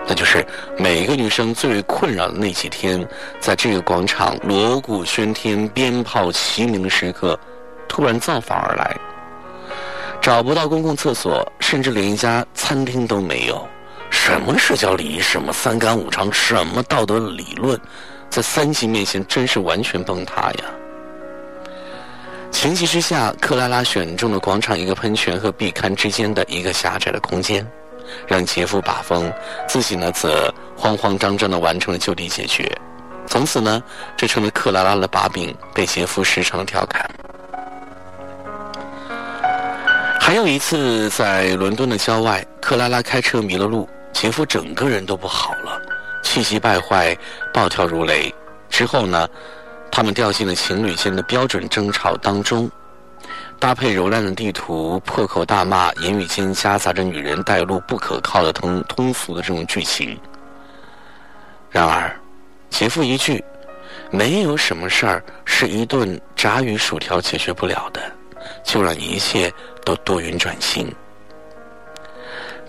[0.06, 0.42] 那就是
[0.78, 3.06] 每一个女生最为困扰的那几天，
[3.38, 7.38] 在这个广场锣鼓喧天、鞭炮齐鸣的时刻，
[7.86, 8.96] 突然造访而来，
[10.22, 13.68] 找不到公共厕所，甚至连一家餐厅都没有。
[14.30, 17.76] 什么社交礼仪，什么三纲五常，什么道德理论，
[18.30, 20.64] 在三级面前真是完全崩塌呀！
[22.52, 27.66] 情急之下，克拉拉选中了广场一个喷泉和壁龛之间的一个狭窄的空间。
[28.24, 29.32] 让杰夫把风，
[29.68, 32.70] 自己呢则慌慌张张地完成了就地解决。
[33.26, 33.82] 从此呢，
[34.16, 37.10] 这成了克拉拉的把柄，被杰夫时常调侃。
[40.20, 45.80] 还有一次，在伦敦的郊外，克拉拉开车迷了路，前夫整个人都不好了，
[46.22, 47.16] 气急败坏，
[47.52, 48.34] 暴跳如雷。
[48.68, 49.28] 之后呢，
[49.90, 52.70] 他们掉进了情侣间的标准争吵当中。
[53.58, 60.18] 搭配柔烂的地图，破口大骂，言语间夹杂着女人带路不可靠的通通俗的这种剧情。
[61.70, 62.18] 然而，
[62.70, 63.44] 杰夫一句
[64.10, 68.00] ：“没有什么事儿是一顿炸鱼薯条解决不了的”，
[68.64, 69.52] 就让一切
[69.84, 70.90] 都多云转晴。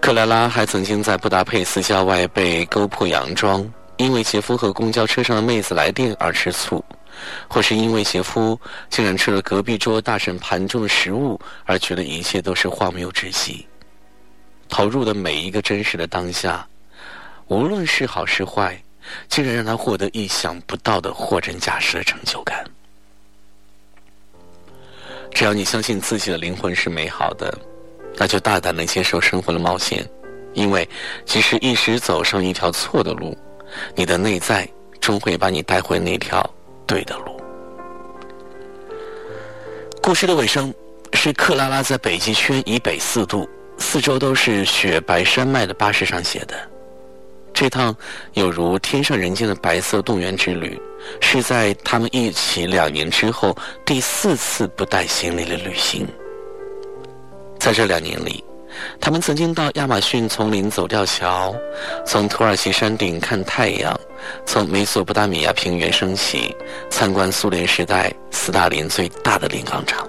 [0.01, 6.83] 克莱拉还曾经在布达佩斯郊外被勾破洋装，因为杰夫和公交车上的妹子来电而吃醋。
[7.47, 8.59] 或是因为杰夫
[8.89, 13.63] 竟然吃了隔壁桌大婶盘中的食物，而觉得一切都是荒谬至极。
[14.67, 16.67] 投入的每一个真实的当下，
[17.47, 18.81] 无论是好是坏，
[19.29, 22.65] 竟然让他获得意想不到的货真价实的成就感。
[25.31, 27.55] 只要你相信自己的灵魂是美好的，
[28.21, 30.07] 那就大胆的接受生活的冒险，
[30.53, 30.87] 因为
[31.25, 33.35] 即使一时走上一条错的路，
[33.95, 36.47] 你的内在终会把你带回那条。
[36.85, 37.41] 对的路。
[40.03, 40.71] 故事的尾声
[41.13, 46.53] 是克拉拉在北极圈以北四度、四周都是雪白山脉的巴士上写的。
[47.51, 47.95] 这趟
[48.33, 50.79] 有如天上人间的白色动员之旅，
[51.21, 56.07] 是在他们一起两年之后第四次不带行李的旅行。
[57.61, 58.43] 在这两年里。
[58.99, 61.53] 他们曾经到亚马逊丛林走吊桥，
[62.03, 63.99] 从土耳其山顶看太阳，
[64.47, 66.55] 从美索不达米亚平原升起，
[66.89, 70.07] 参观苏联时代斯大林最大的炼钢厂。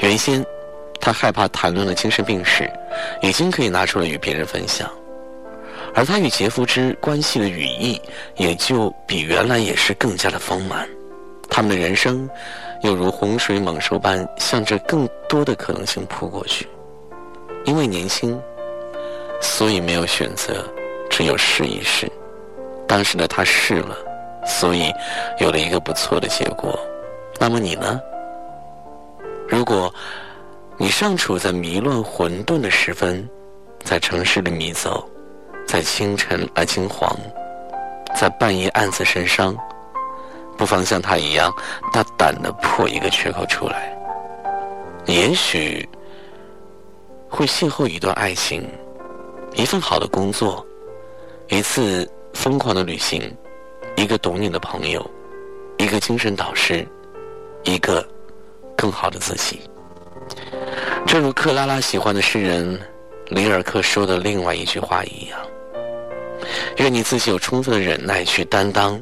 [0.00, 0.44] 原先，
[1.00, 2.70] 他害怕谈论的精神病史，
[3.22, 4.90] 已经可以拿出来与别人分享，
[5.94, 7.98] 而他与杰夫之关系的羽翼，
[8.36, 10.86] 也就比原来也是更加的丰满。
[11.48, 12.28] 他们的人生，
[12.82, 16.68] 又如洪水猛兽般，向着更多的可能性扑过去。
[17.64, 18.40] 因为年轻，
[19.40, 20.64] 所以没有选择，
[21.10, 22.10] 只有试一试。
[22.86, 23.96] 当时的他试了，
[24.46, 24.92] 所以
[25.38, 26.78] 有了一个不错的结果。
[27.38, 28.00] 那么你呢？
[29.46, 29.92] 如果
[30.76, 33.28] 你尚处在迷乱混沌的时分，
[33.84, 35.06] 在城市里迷走，
[35.66, 37.14] 在清晨而惊惶，
[38.14, 39.56] 在半夜暗自神伤，
[40.58, 41.50] 不妨像他一样，
[41.92, 43.96] 大胆的破一个缺口出来。
[45.06, 45.88] 也许。
[47.30, 48.66] 会邂逅一段爱情，
[49.54, 50.66] 一份好的工作，
[51.48, 53.22] 一次疯狂的旅行，
[53.96, 55.08] 一个懂你的朋友，
[55.76, 56.88] 一个精神导师，
[57.64, 58.02] 一个
[58.74, 59.60] 更好的自己。
[61.06, 62.80] 正如克拉拉喜欢的诗人
[63.26, 65.38] 里尔克说的另外一句话一样
[66.80, 68.98] ：“愿你自己有充分的忍耐去担当，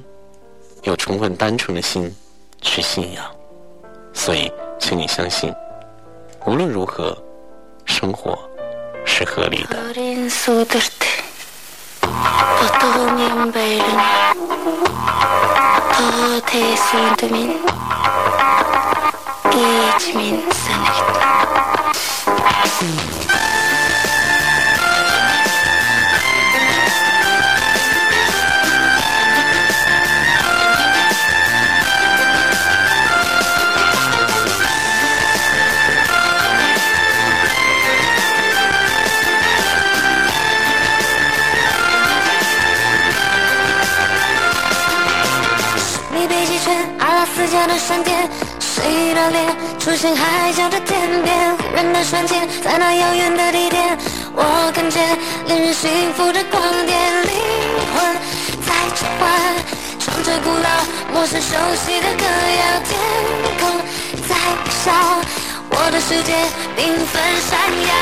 [0.87, 2.11] 有充分单纯的心
[2.63, 3.25] 去信仰。”
[4.15, 5.55] 所以，请你相信，
[6.47, 7.17] 无论如何。
[7.89, 8.37] 生活
[9.05, 9.79] 是合理的。
[47.79, 51.57] 闪电，谁的脸出现海角的天边？
[51.57, 53.99] 忽然的瞬间，在那遥远的地点，
[54.35, 55.17] 我看见
[55.47, 57.33] 令人幸福的光点，灵
[57.95, 58.17] 魂
[58.67, 59.29] 在召唤，
[59.99, 60.69] 唱着古老、
[61.13, 61.55] 陌生、熟
[61.85, 62.99] 悉的歌谣，天
[63.61, 63.81] 空
[64.27, 64.93] 在微笑，
[65.71, 66.33] 我的世界
[66.77, 67.93] 缤纷闪耀，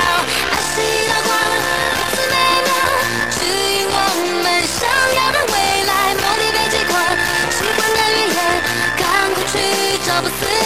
[10.14, 10.63] 找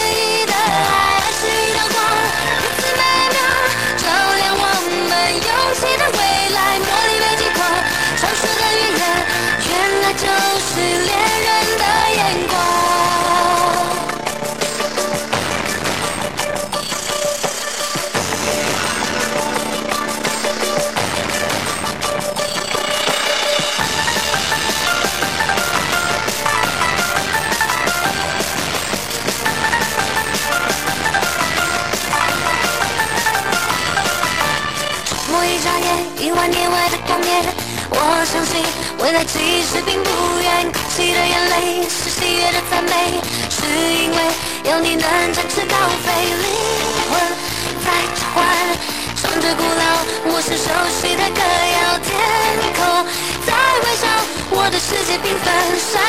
[39.11, 44.17] 原来其实并不远，哭泣的眼泪是喜悦的赞美，是因为
[44.69, 46.45] 有你能展翅高飞，灵
[47.09, 47.17] 魂
[47.83, 48.45] 在召唤，
[49.19, 50.63] 唱着古老、陌生、熟
[51.01, 52.13] 悉的歌谣，天
[52.77, 52.79] 空
[53.47, 53.49] 在
[53.81, 54.05] 微笑，
[54.51, 55.49] 我的世界缤纷。
[55.89, 55.99] 闪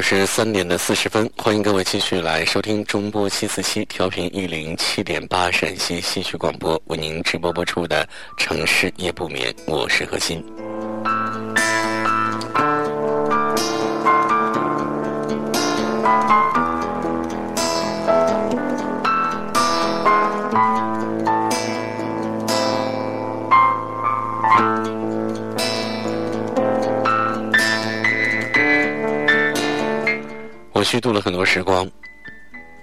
[0.00, 8.02] 二十三点的四十分，欢迎各位继续来收听中波七四七调频一零七点八陕西戏曲广播为您直播播出的
[8.42, 10.42] 《城市夜不眠》，我是何欣。
[30.80, 31.86] 我虚度了很多时光，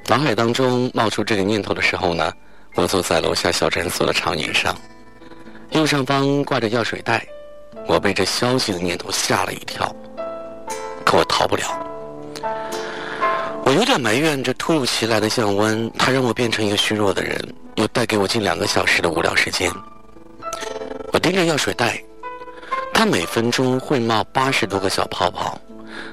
[0.05, 2.31] 脑海当中冒出这个念头的时候呢，
[2.75, 4.77] 我坐在楼下小诊所的长椅上，
[5.71, 7.25] 右上方挂着药水袋，
[7.87, 9.91] 我被这消息的念头吓了一跳，
[11.03, 11.63] 可我逃不了。
[13.65, 17.35] 我有点埋怨这突如其来的降温，它让我变成一个虚弱的人，
[17.77, 19.71] 又带给我近两个小时的无聊时间。
[21.11, 21.99] 我盯着药水袋，
[22.93, 25.59] 它每分钟会冒八十多个小泡泡，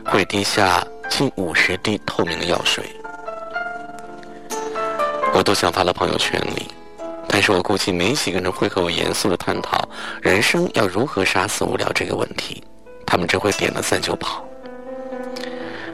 [0.07, 2.85] 会滴下近五十滴透明的药水。
[5.33, 6.69] 我都想发到朋友圈里，
[7.29, 9.89] 但是我估计没几个人会和我严肃的探讨
[10.23, 12.63] 人生要如何杀死无聊这个问题，
[13.07, 14.45] 他们只会点了赞就跑。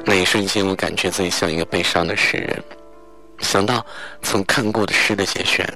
[0.05, 2.63] 那一瞬间，我感觉自己像一个悲伤的诗人。
[3.41, 3.85] 想到
[4.23, 5.67] 曾看过的诗的节选，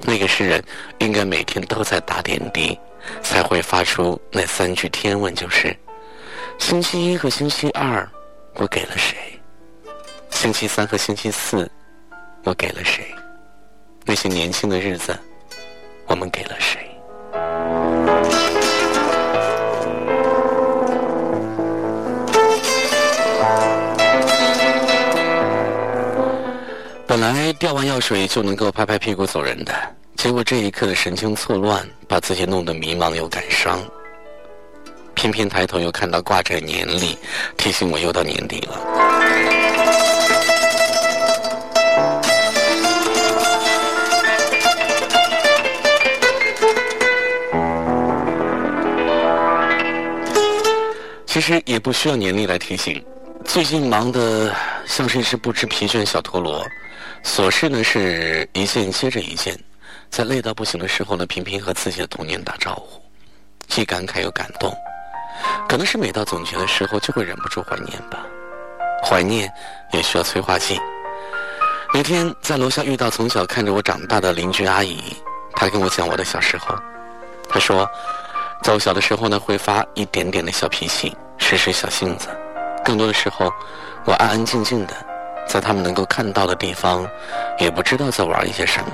[0.00, 0.62] 那个诗人
[0.98, 2.78] 应该每天都在打点滴，
[3.22, 5.76] 才会发出那三句天问，就是：
[6.58, 8.08] 星期一和星期二，
[8.56, 9.16] 我给了谁？
[10.30, 11.68] 星期三和星期四，
[12.44, 13.04] 我给了谁？
[14.04, 15.18] 那些年轻的日子，
[16.06, 16.80] 我们给了谁？
[27.06, 29.74] 本来吊完药水就能够拍拍屁股走人的，
[30.16, 33.80] 结果这一刻的神经错乱，把自己弄得迷茫又感伤。
[35.24, 37.16] 偏偏抬头又看到挂着年历，
[37.56, 38.78] 提醒我又到年底了。
[51.24, 53.02] 其实也不需要年历来提醒，
[53.46, 54.54] 最近忙得
[54.84, 56.62] 像是一只不知疲倦的小陀螺，
[57.24, 59.58] 琐事呢是一件接着一件，
[60.10, 63.00] 在累到不行的时候呢，频频和自己的童年打招呼，
[63.66, 64.70] 既感慨又感动。
[65.68, 68.18] 可能是每到总结的时候，就会忍不住怀念吧。
[69.02, 69.52] 怀念
[69.92, 70.80] 也需要催化剂。
[71.92, 75.00] 那天在楼下遇到从小看着我长大的邻居阿姨，
[75.54, 76.74] 她跟我讲我的小时候。
[77.48, 77.88] 她说，
[78.62, 82.28] 在我小的时候呢，会发一点点的小脾气，时时小性子。
[82.84, 83.52] 更多的时候，
[84.04, 84.94] 我安安静静的，
[85.46, 87.06] 在他们能够看到的地方，
[87.58, 88.90] 也不知道在玩一些什么。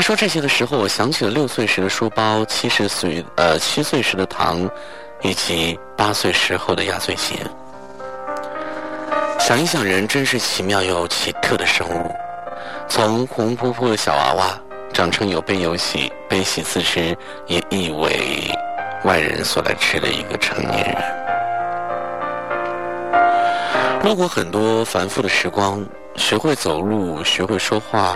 [0.00, 4.66] 他说这些的时候，我想起了六岁时的书包，七十岁呃七岁时的糖，
[5.20, 7.36] 以及八岁时候的压岁钱。
[9.38, 12.10] 想一想，人真是奇妙又奇特的生物，
[12.88, 14.58] 从红扑扑的小娃娃，
[14.90, 17.14] 长成有悲有喜、悲喜自知，
[17.46, 18.50] 也意为
[19.04, 20.96] 外人所来吃的一个成年人。
[24.02, 25.86] 路过很多繁复的时光，
[26.16, 28.14] 学会走路，学会说话。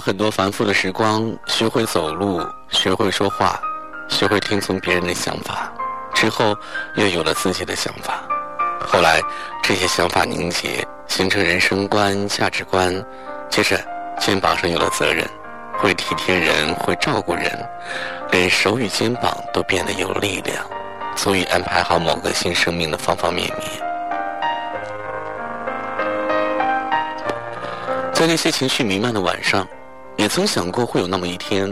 [0.00, 3.60] 很多繁复的时光，学会走路，学会说话，
[4.08, 5.70] 学会听从别人的想法，
[6.14, 6.56] 之后
[6.96, 8.22] 又有了自己的想法。
[8.80, 9.20] 后来
[9.62, 13.04] 这些想法凝结，形成人生观、价值观。
[13.50, 13.78] 接着
[14.18, 15.28] 肩膀上有了责任，
[15.76, 17.68] 会体贴人，会照顾人，
[18.30, 20.64] 连手与肩膀都变得有力量，
[21.14, 23.68] 足以安排好某个新生命的方方面面。
[28.12, 29.66] 在那些情绪弥漫的晚上，
[30.16, 31.70] 也曾想过会有那么一天，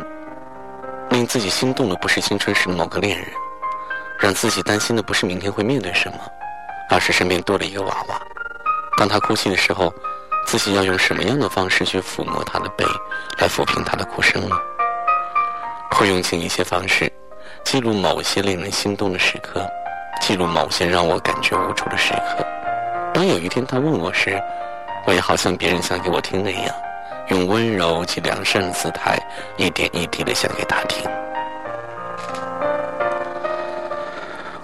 [1.11, 3.27] 令自己心动的不是青春时的某个恋人，
[4.19, 6.19] 让自己担心的不是明天会面对什么，
[6.91, 8.21] 而是身边多了一个娃娃。
[8.97, 9.93] 当他哭泣的时候，
[10.47, 12.85] 自己要用什么样的方式去抚摸他的背，
[13.39, 14.57] 来抚平他的哭声呢？
[15.91, 17.11] 会用尽一些方式，
[17.65, 19.67] 记录某些令人心动的时刻，
[20.21, 22.47] 记录某些让我感觉无助的时刻。
[23.13, 24.41] 当有一天他问我时，
[25.07, 26.75] 我也好像别人讲给我听的一样，
[27.31, 29.19] 用温柔及良善的姿态，
[29.57, 31.09] 一点一滴的讲给他听。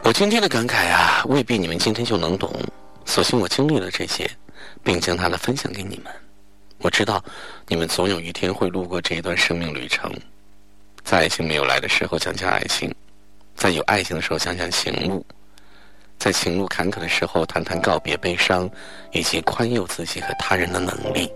[0.03, 2.51] 我今天的感慨啊，未必你们今天就能懂。
[3.07, 4.29] 所幸我经历了这些，
[4.83, 6.13] 并将它的分享给你们。
[6.79, 7.23] 我知道，
[7.69, 10.11] 你们总有一天会路过这一段生命旅程。
[11.03, 12.91] 在爱情没有来的时候，讲讲爱情；
[13.55, 15.23] 在有爱情的时候，讲讲情路；
[16.19, 18.69] 在情路坎坷的时候，谈谈告别悲伤，
[19.13, 21.29] 以及宽宥自己和他人的能力；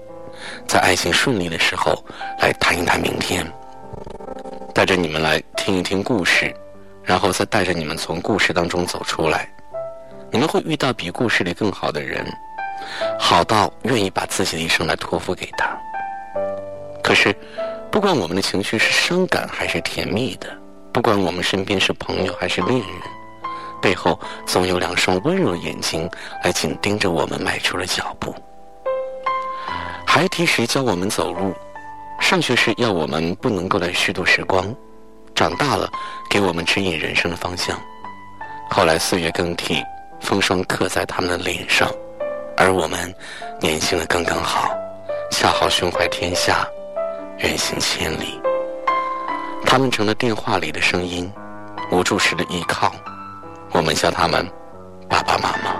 [0.67, 2.05] 在爱情顺利的时候，
[2.41, 3.47] 来谈一谈明天。
[4.75, 6.55] 带着你们来听一听故事，
[7.03, 9.49] 然后再带着你们从故事当中走出来。
[10.31, 12.25] 你们会遇到比故事里更好的人，
[13.19, 15.77] 好到愿意把自己的一生来托付给他。
[17.03, 17.35] 可是，
[17.91, 20.47] 不管我们的情绪是伤感还是甜蜜的，
[20.93, 22.89] 不管我们身边是朋友还是恋人，
[23.81, 26.09] 背后总有两双温柔的眼睛
[26.45, 28.35] 来紧盯着我们迈出了脚步。
[30.19, 31.55] 孩提时教我们走路，
[32.19, 34.75] 上学时要我们不能够来虚度时光，
[35.33, 35.89] 长大了
[36.29, 37.81] 给我们指引人生的方向。
[38.69, 39.81] 后来岁月更替。
[40.21, 41.89] 风霜刻在他们的脸上，
[42.57, 43.15] 而我们
[43.61, 44.69] 年轻的刚刚好，
[45.31, 46.67] 恰好胸怀天下，
[47.39, 48.41] 远行千里。
[49.65, 51.33] 他们成了电话里的声音，
[51.93, 52.93] 无助时的依靠。
[53.71, 54.45] 我们叫他们
[55.09, 55.77] 爸爸妈妈，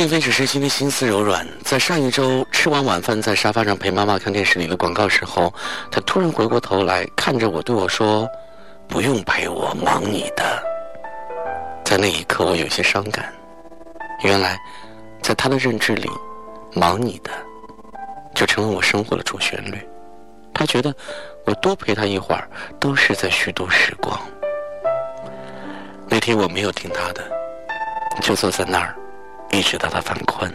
[0.00, 1.46] 并非只是今天心思柔软。
[1.62, 5.52] 在上一周吃完晚饭，在沙发上陪妈妈看电视里的广告时候，
[5.90, 8.26] 他突然回过头来看着我，对我说。
[8.88, 10.64] 不用陪我，忙你的。
[11.84, 13.30] 在那一刻，我有些伤感。
[14.24, 14.58] 原来，
[15.20, 16.08] 在他的认知里，
[16.72, 17.30] 忙你的，
[18.34, 19.86] 就成了我生活的主旋律。
[20.54, 20.94] 他觉得
[21.44, 22.48] 我多陪他一会儿，
[22.80, 24.18] 都是在虚度时光。
[26.08, 27.22] 那天我没有听他的，
[28.22, 28.96] 就坐在那儿，
[29.50, 30.52] 一直到他犯困。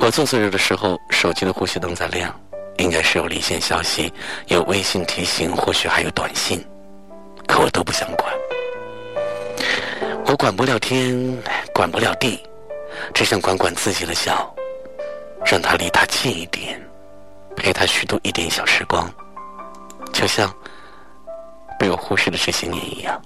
[0.00, 2.34] 我坐坐着的时候，手机的呼吸灯在亮，
[2.78, 4.12] 应该是有离线消息，
[4.46, 6.64] 有微信提醒，或许还有短信，
[7.46, 8.32] 可我都不想管。
[10.26, 11.36] 我管不了天，
[11.74, 12.42] 管不了地，
[13.12, 14.54] 只想管管自己的小，
[15.44, 16.80] 让他离他近一点，
[17.56, 19.10] 陪他虚度一点小时光，
[20.12, 20.52] 就像。
[21.78, 23.22] 被我忽视的这些年一样。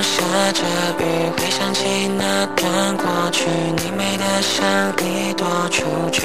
[0.00, 0.62] 下着
[1.00, 1.02] 雨，
[1.36, 3.44] 回想起那段过去，
[3.76, 6.22] 你美的像一朵雏菊。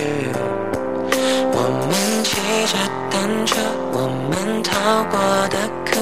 [1.52, 2.30] 我们骑
[2.72, 2.78] 着
[3.10, 3.58] 单车，
[3.92, 4.72] 我们逃
[5.12, 6.00] 过的课，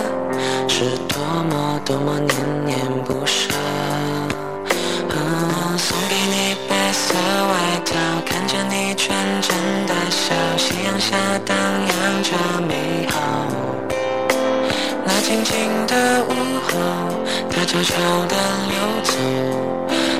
[0.68, 1.18] 是多
[1.50, 3.50] 么多么念念不舍。
[5.78, 7.14] 送给你白色
[17.76, 17.92] 悄悄
[18.28, 18.36] 地
[18.70, 18.74] 溜
[19.04, 19.12] 走，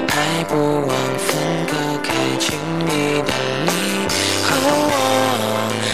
[0.10, 0.54] 还不
[0.86, 1.32] 忘分
[1.66, 1.72] 割
[2.04, 2.92] 开亲密
[3.22, 3.32] 的
[3.66, 3.72] 你
[4.44, 4.94] 和我。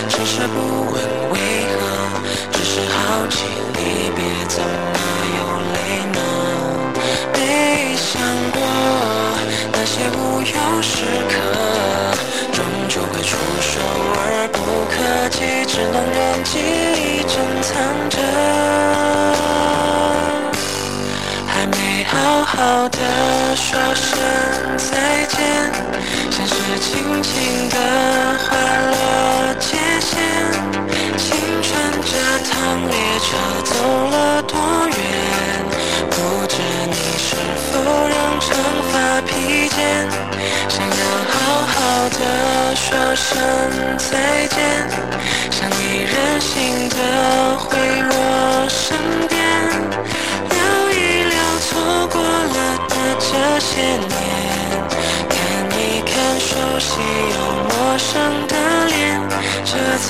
[0.09, 0.57] 只是不
[0.91, 0.95] 问
[1.29, 1.37] 为
[1.69, 1.77] 何，
[2.51, 3.45] 只是好奇
[3.75, 3.79] 离
[4.15, 4.97] 别怎么
[5.37, 5.39] 有
[5.71, 5.77] 泪
[6.11, 6.17] 呢？
[7.31, 7.37] 没
[7.95, 8.09] 想
[8.51, 8.57] 过。
[9.71, 11.33] 那些无忧时刻，
[12.51, 13.79] 终究会触手
[14.17, 14.57] 而不
[14.89, 15.37] 可及，
[15.67, 18.17] 只能任记忆珍藏着。
[22.03, 22.97] 好好的
[23.55, 24.17] 说声
[24.77, 25.39] 再见，
[26.31, 27.75] 现实轻轻地
[28.39, 30.11] 划了界限。
[31.17, 31.29] 青
[31.61, 31.69] 春
[32.03, 32.11] 这
[32.49, 32.51] 趟
[32.87, 33.27] 列车
[33.63, 33.71] 走
[34.09, 34.55] 了多
[34.87, 34.95] 远？
[36.09, 36.15] 不
[36.47, 36.55] 知
[36.87, 37.35] 你是
[37.71, 37.71] 否
[38.07, 38.49] 让长
[38.91, 39.79] 发披肩，
[40.69, 40.93] 想要
[41.29, 41.33] 好
[41.67, 41.73] 好
[42.09, 43.29] 的说声
[43.97, 44.59] 再见，
[45.51, 46.95] 想你任性的
[47.57, 47.69] 回
[48.09, 48.13] 我
[48.69, 48.97] 身
[49.27, 49.40] 边，
[53.31, 54.09] 这些年，
[55.29, 55.35] 看
[55.71, 58.11] 一看熟悉又陌生
[58.47, 58.55] 的
[58.87, 58.91] 脸，
[59.63, 60.09] 这才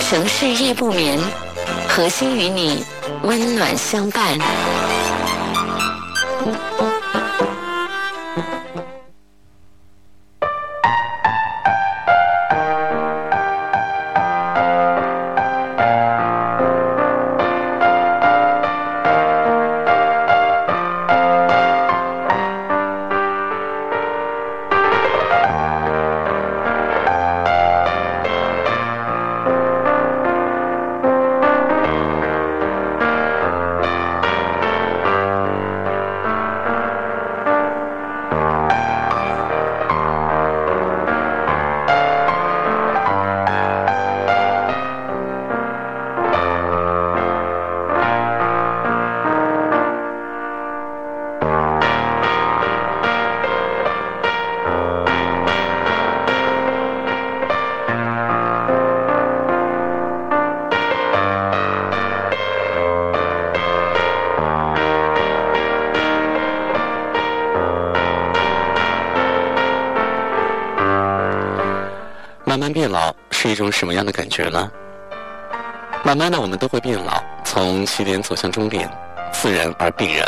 [0.00, 1.18] 城市夜不眠，
[1.88, 2.82] 核心与你
[3.24, 4.38] 温暖相伴。
[72.48, 74.72] 慢慢变老是一种什么样的感觉呢？
[76.02, 78.90] 慢慢的，我们都会变老，从起点走向终点，
[79.30, 80.26] 自然而必然。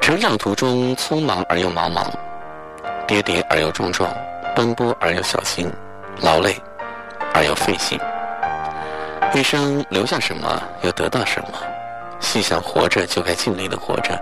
[0.00, 2.06] 成长途中匆忙而又茫茫，
[3.06, 4.10] 跌跌而又撞撞，
[4.54, 5.70] 奔波而又小心，
[6.22, 6.56] 劳累
[7.34, 8.00] 而又费心。
[9.34, 11.58] 一生留下什么，又得到什么？
[12.20, 14.18] 细想活着就该尽力的活着，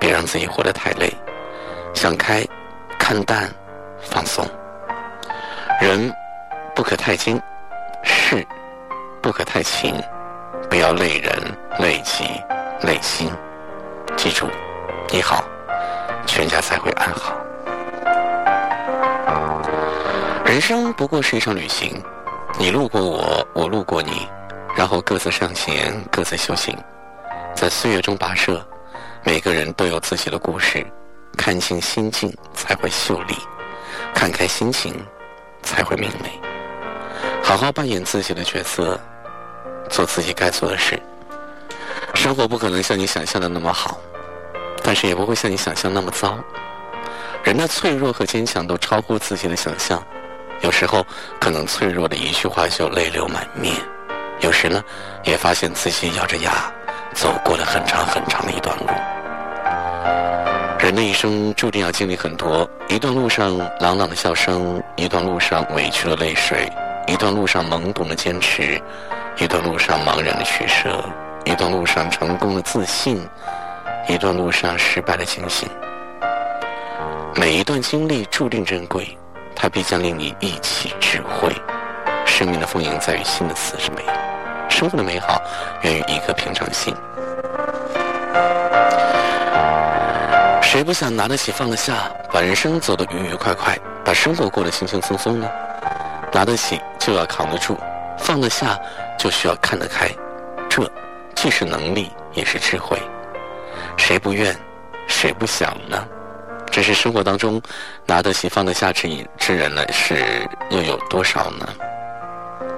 [0.00, 1.12] 别让自己活得太累。
[1.92, 2.42] 想开，
[2.98, 3.52] 看淡，
[4.00, 4.48] 放松。
[5.80, 6.12] 人。
[6.74, 7.40] 不可太精，
[8.02, 8.44] 事
[9.22, 9.94] 不可太勤，
[10.68, 11.32] 不要累人、
[11.78, 12.24] 累己、
[12.82, 13.30] 累心。
[14.16, 14.48] 记住，
[15.12, 15.44] 你好，
[16.26, 17.36] 全家才会安好。
[20.44, 22.02] 人生不过是一场旅行，
[22.58, 24.26] 你路过我，我路过你，
[24.74, 26.76] 然后各自上前，各自修行，
[27.54, 28.60] 在岁月中跋涉。
[29.22, 30.84] 每个人都有自己的故事，
[31.38, 33.36] 看清心境才会秀丽，
[34.12, 34.92] 看开心情
[35.64, 36.30] 才会明媚。
[37.42, 38.98] 好好扮演自己的角色，
[39.90, 41.00] 做自己该做的事。
[42.14, 43.98] 生活不可能像你想象的那么好，
[44.82, 46.38] 但是也不会像你想象那么糟。
[47.42, 50.02] 人的脆弱和坚强都超乎自己的想象，
[50.62, 51.04] 有时候
[51.38, 53.74] 可能脆弱的一句话就泪流满面，
[54.40, 54.82] 有时呢，
[55.24, 56.72] 也发现自己咬着牙
[57.12, 58.86] 走过了很长很长的一段路。
[61.04, 66.66] 一生注定要经历很多，一段路上朗朗的笑声，一段路上委屈的泪水。
[67.06, 68.80] 一段路上懵懂的坚持，
[69.36, 71.04] 一段路上茫然的取舍，
[71.44, 73.20] 一段路上成功的自信，
[74.08, 75.68] 一段路上失败的警醒。
[77.36, 79.06] 每一段经历注定珍贵，
[79.54, 81.52] 它必将令你一起智慧。
[82.24, 84.02] 生命的丰盈在于心的慈悲，
[84.70, 85.38] 生活的美好
[85.82, 86.94] 源于一颗平常心。
[90.74, 95.48] 谁不想拿得起放得下，把人生走得愉愉快快，把生活过得轻轻松松呢？
[96.32, 97.78] 拿得起就要扛得住，
[98.18, 98.76] 放得下
[99.16, 100.10] 就需要看得开，
[100.68, 100.82] 这
[101.36, 103.00] 既是能力也是智慧。
[103.96, 104.52] 谁不愿，
[105.06, 106.08] 谁不想呢？
[106.72, 107.62] 只是生活当中
[108.04, 109.08] 拿得起放得下之
[109.38, 111.68] 之人呢，是又有多少呢？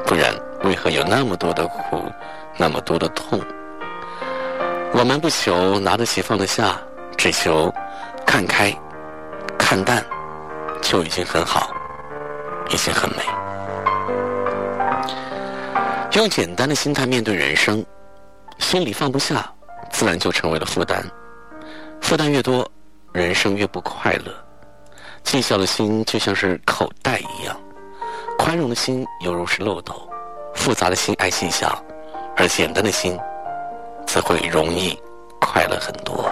[0.05, 0.35] 不然
[0.65, 2.13] 为何有那么多的苦，
[2.59, 3.41] 那么多的痛？
[4.93, 6.79] 我们不求拿得起放得下，
[7.17, 7.73] 只求
[8.27, 8.71] 看开、
[9.57, 10.05] 看淡，
[10.83, 11.71] 就已经很好，
[12.69, 13.23] 已经很美。
[16.13, 17.85] 用简单的心态面对人生，
[18.59, 19.51] 心里放不下，
[19.91, 21.03] 自然就成为了负担。
[22.01, 22.69] 负担越多，
[23.13, 24.35] 人生越不快乐。
[25.23, 27.57] 计较的心就像是口袋一样，
[28.39, 29.95] 宽容的心犹如是漏斗。
[30.55, 31.69] 复杂的心爱计较，
[32.37, 33.19] 而简单的心
[34.07, 34.99] 则会容易
[35.41, 36.25] 快乐很多。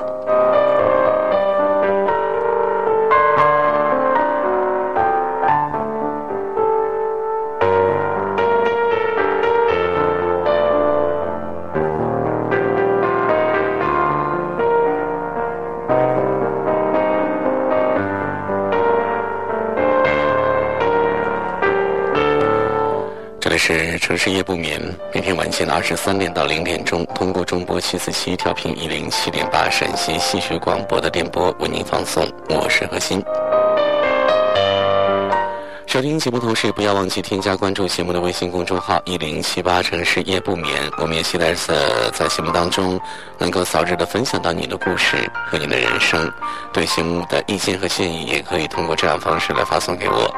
[23.67, 24.79] 是城市夜不眠，
[25.15, 32.31] 每天晚间二十三点到零点钟，通过中波七四七调频一零七点八陕西戏曲广播的电波为您放送。
[32.51, 33.25] 我是何欣。
[35.95, 40.91] 收听节目同时，不要忘记添加关注节目的微信公众号“一零七八城市夜不眠”。
[40.99, 43.01] 我们也期待在在节目当中
[43.39, 46.29] 能够早日的分享到你的故事和你的人生。
[46.73, 50.35] 对节目的意见和建议，也可以通过这样方式来发送给我。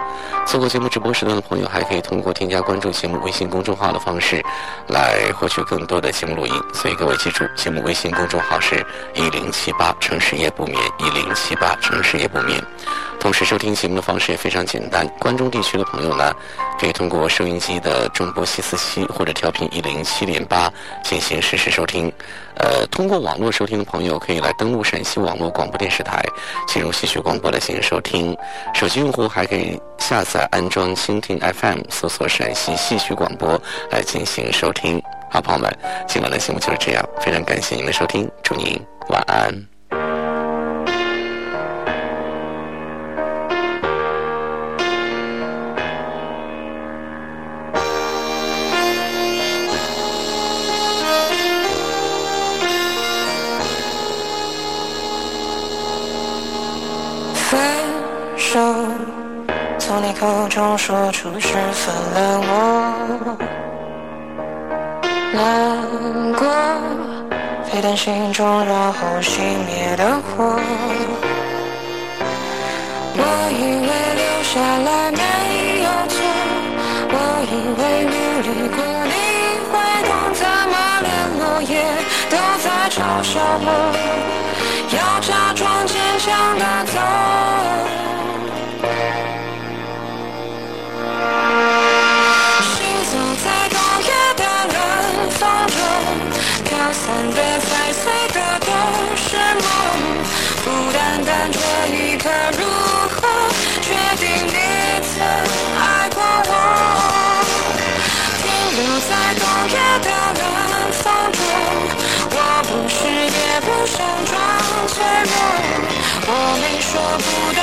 [0.46, 4.44] 错过节目直播时段的朋友，还可以通过添加关注节目微信公众号的方式
[4.88, 6.52] 来获取更多的节目录音。
[6.74, 8.86] 所以各位记住，节目微信公众号是
[9.16, 12.62] “一零七八城市夜不眠”，一零七八城市夜不眠。
[13.18, 16.34] 同时收听节目的方式也非常简单，关注地区的朋友呢，
[16.78, 20.72] 可以通过收音机的中波七四七或者调频一零七点八
[21.02, 22.12] 进行实时收听。
[22.56, 26.24] 呃，通过网络收听的朋友可以来登录陕西网络广播电视台，
[26.66, 28.36] 进入戏曲广播来进行收听。
[28.74, 35.02] 手机用户还可以下载安装蜻蜓 FM，搜索陕西戏曲广播来进行收听。
[35.30, 35.78] 好，朋友们，
[36.08, 39.75] 今晚的节目就是这样，非常感谢您的收听，祝您晚安。
[59.78, 62.48] 从你口中说出是分了我，
[65.34, 65.36] 难
[66.32, 66.48] 过，
[67.64, 70.58] 沸腾心中然后熄灭的火。
[73.18, 73.20] 我
[73.52, 75.20] 以为留下来没
[75.82, 76.16] 有错，
[77.12, 77.14] 我
[77.52, 79.14] 以为努力过你
[79.68, 79.72] 会
[80.08, 80.40] 懂，怎
[80.72, 81.06] 么连
[81.38, 81.70] 落叶
[82.30, 82.34] 都
[82.64, 83.68] 在嘲笑我？
[84.96, 85.45] 要找。
[96.96, 98.72] 散的踩碎的都
[99.16, 99.64] 是梦
[100.64, 101.58] 孤单单这
[101.94, 102.24] 一刻
[102.58, 102.64] 如
[103.10, 103.18] 何
[103.82, 103.86] 确
[104.16, 104.50] 定你
[105.04, 105.14] 曾
[105.78, 106.18] 爱过
[106.48, 106.52] 我
[108.40, 108.44] 停
[108.76, 109.76] 留在冬夜
[110.06, 110.08] 的
[110.40, 110.42] 冷
[110.90, 111.38] 风中
[112.32, 112.34] 我
[112.64, 113.94] 不是也不想
[114.24, 114.34] 装
[114.88, 114.94] 脆
[115.28, 115.32] 弱
[116.28, 116.30] 我
[116.62, 117.60] 没说不代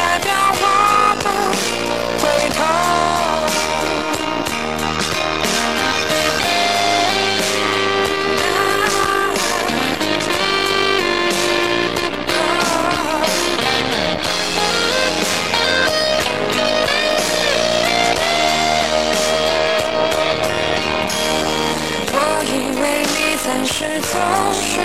[24.13, 24.79] 都是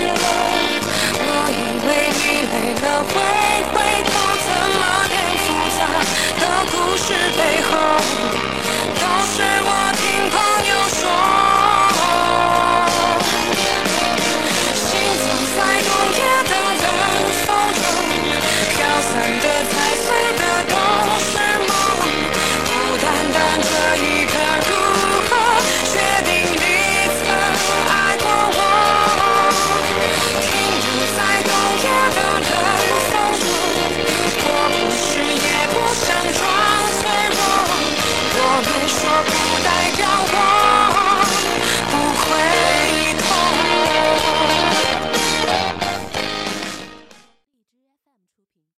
[1.21, 3.38] 我以为你累了会